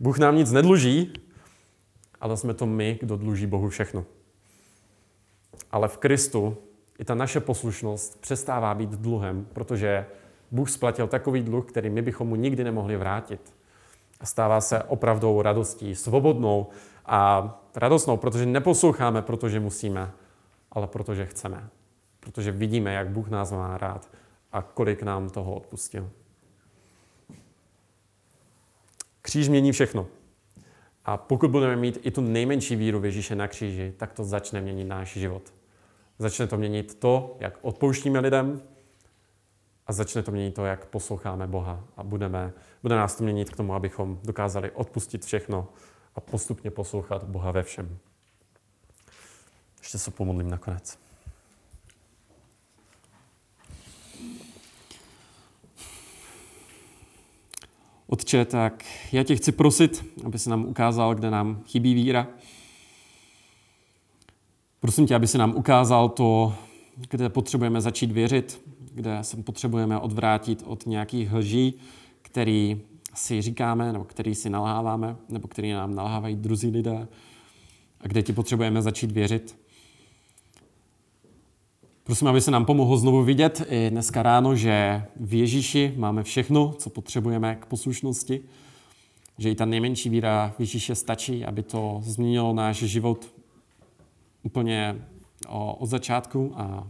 Bůh 0.00 0.18
nám 0.18 0.36
nic 0.36 0.52
nedluží, 0.52 1.12
ale 2.20 2.36
jsme 2.36 2.54
to 2.54 2.66
my, 2.66 2.98
kdo 3.00 3.16
dluží 3.16 3.46
Bohu 3.46 3.68
všechno. 3.68 4.04
Ale 5.70 5.88
v 5.88 5.98
Kristu 5.98 6.56
i 6.98 7.04
ta 7.04 7.14
naše 7.14 7.40
poslušnost 7.40 8.20
přestává 8.20 8.74
být 8.74 8.90
dluhem, 8.90 9.46
protože 9.52 10.06
Bůh 10.50 10.70
splatil 10.70 11.06
takový 11.06 11.42
dluh, 11.42 11.64
který 11.64 11.90
my 11.90 12.02
bychom 12.02 12.28
mu 12.28 12.36
nikdy 12.36 12.64
nemohli 12.64 12.96
vrátit. 12.96 13.54
A 14.20 14.26
stává 14.26 14.60
se 14.60 14.82
opravdou 14.82 15.42
radostí, 15.42 15.94
svobodnou 15.94 16.66
a 17.06 17.50
radostnou, 17.74 18.16
protože 18.16 18.46
neposloucháme, 18.46 19.22
protože 19.22 19.60
musíme, 19.60 20.10
ale 20.72 20.86
protože 20.86 21.26
chceme. 21.26 21.68
Protože 22.20 22.52
vidíme, 22.52 22.94
jak 22.94 23.08
Bůh 23.08 23.28
nás 23.28 23.52
má 23.52 23.78
rád 23.78 24.08
a 24.54 24.62
kolik 24.62 25.02
nám 25.02 25.30
toho 25.30 25.54
odpustil. 25.54 26.10
Kříž 29.22 29.48
mění 29.48 29.72
všechno. 29.72 30.06
A 31.04 31.16
pokud 31.16 31.50
budeme 31.50 31.76
mít 31.76 31.98
i 32.02 32.10
tu 32.10 32.20
nejmenší 32.20 32.76
víru 32.76 33.00
v 33.00 33.04
Ježíše 33.04 33.34
na 33.34 33.48
kříži, 33.48 33.94
tak 33.96 34.12
to 34.12 34.24
začne 34.24 34.60
měnit 34.60 34.84
náš 34.84 35.12
život. 35.12 35.54
Začne 36.18 36.46
to 36.46 36.56
měnit 36.56 36.94
to, 36.94 37.36
jak 37.40 37.58
odpouštíme 37.62 38.20
lidem 38.20 38.62
a 39.86 39.92
začne 39.92 40.22
to 40.22 40.30
měnit 40.30 40.54
to, 40.54 40.64
jak 40.64 40.86
posloucháme 40.86 41.46
Boha. 41.46 41.84
A 41.96 42.02
budeme, 42.02 42.52
bude 42.82 42.96
nás 42.96 43.16
to 43.16 43.24
měnit 43.24 43.50
k 43.50 43.56
tomu, 43.56 43.74
abychom 43.74 44.20
dokázali 44.24 44.70
odpustit 44.70 45.24
všechno 45.24 45.68
a 46.14 46.20
postupně 46.20 46.70
poslouchat 46.70 47.24
Boha 47.24 47.50
ve 47.50 47.62
všem. 47.62 47.98
Ještě 49.78 49.98
se 49.98 50.10
pomodlím 50.10 50.50
nakonec. 50.50 51.03
Otče, 58.06 58.44
tak 58.44 58.84
já 59.12 59.22
tě 59.22 59.36
chci 59.36 59.52
prosit, 59.52 60.04
aby 60.24 60.38
se 60.38 60.50
nám 60.50 60.64
ukázal, 60.64 61.14
kde 61.14 61.30
nám 61.30 61.62
chybí 61.66 61.94
víra. 61.94 62.26
Prosím 64.80 65.06
tě, 65.06 65.14
aby 65.14 65.26
se 65.26 65.38
nám 65.38 65.56
ukázal 65.56 66.08
to, 66.08 66.54
kde 67.10 67.28
potřebujeme 67.28 67.80
začít 67.80 68.12
věřit, 68.12 68.60
kde 68.94 69.18
se 69.22 69.36
potřebujeme 69.36 69.98
odvrátit 69.98 70.62
od 70.66 70.86
nějakých 70.86 71.32
lží, 71.32 71.74
který 72.22 72.80
si 73.14 73.42
říkáme, 73.42 73.92
nebo 73.92 74.04
který 74.04 74.34
si 74.34 74.50
nalháváme, 74.50 75.16
nebo 75.28 75.48
který 75.48 75.72
nám 75.72 75.94
nalhávají 75.94 76.36
druzí 76.36 76.70
lidé 76.70 77.08
a 78.00 78.08
kde 78.08 78.22
ti 78.22 78.32
potřebujeme 78.32 78.82
začít 78.82 79.12
věřit. 79.12 79.63
Prosím, 82.04 82.28
aby 82.28 82.40
se 82.40 82.50
nám 82.50 82.64
pomohlo 82.64 82.96
znovu 82.96 83.22
vidět 83.22 83.66
i 83.68 83.90
dneska 83.90 84.22
ráno, 84.22 84.56
že 84.56 85.04
v 85.20 85.34
Ježíši 85.34 85.94
máme 85.96 86.22
všechno, 86.22 86.74
co 86.78 86.90
potřebujeme 86.90 87.56
k 87.60 87.66
poslušnosti, 87.66 88.40
že 89.38 89.50
i 89.50 89.54
ta 89.54 89.64
nejmenší 89.64 90.08
víra 90.08 90.54
v 90.56 90.60
Ježíše 90.60 90.94
stačí, 90.94 91.44
aby 91.44 91.62
to 91.62 92.00
změnilo 92.02 92.52
náš 92.52 92.76
život 92.76 93.34
úplně 94.42 94.96
od 95.78 95.86
začátku 95.86 96.52
a 96.56 96.86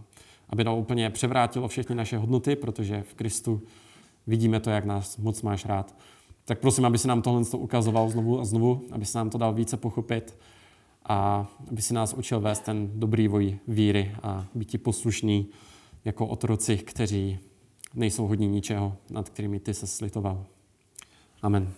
aby 0.51 0.65
nám 0.65 0.79
úplně 0.79 1.11
převrátilo 1.11 1.69
všechny 1.69 1.95
naše 1.95 2.19
hodnoty, 2.19 2.57
protože 2.57 3.03
v 3.03 3.15
Kristu 3.15 3.63
vidíme 4.27 4.61
to, 4.61 4.71
jak 4.71 4.85
nás 4.85 5.17
moc 5.17 5.43
máš 5.43 5.65
rád. 5.65 5.95
Tak 6.45 6.59
prosím, 6.59 6.85
aby 6.85 6.99
si 6.99 7.09
nám 7.09 7.23
tohle 7.23 7.43
ukazoval 7.57 8.11
znovu 8.11 8.41
a 8.41 8.45
znovu, 8.45 8.83
aby 8.93 9.05
se 9.05 9.19
nám 9.19 9.31
to 9.31 9.39
dal 9.39 9.53
více 9.53 9.77
pochopit 9.77 10.39
a 11.09 11.49
aby 11.71 11.83
si 11.83 11.95
nás 11.95 12.15
učil 12.15 12.41
vést 12.41 12.61
ten 12.61 12.91
dobrý 12.95 13.29
voj 13.29 13.59
víry 13.69 14.17
a 14.23 14.47
být 14.55 14.65
ti 14.65 14.79
poslušný 14.79 15.49
jako 16.05 16.27
otroci, 16.27 16.77
kteří 16.77 17.39
nejsou 17.95 18.27
hodní 18.27 18.49
ničeho, 18.49 18.97
nad 19.11 19.29
kterými 19.29 19.61
ty 19.61 19.75
se 19.75 19.87
slitoval. 19.87 20.47
Amen. 21.43 21.73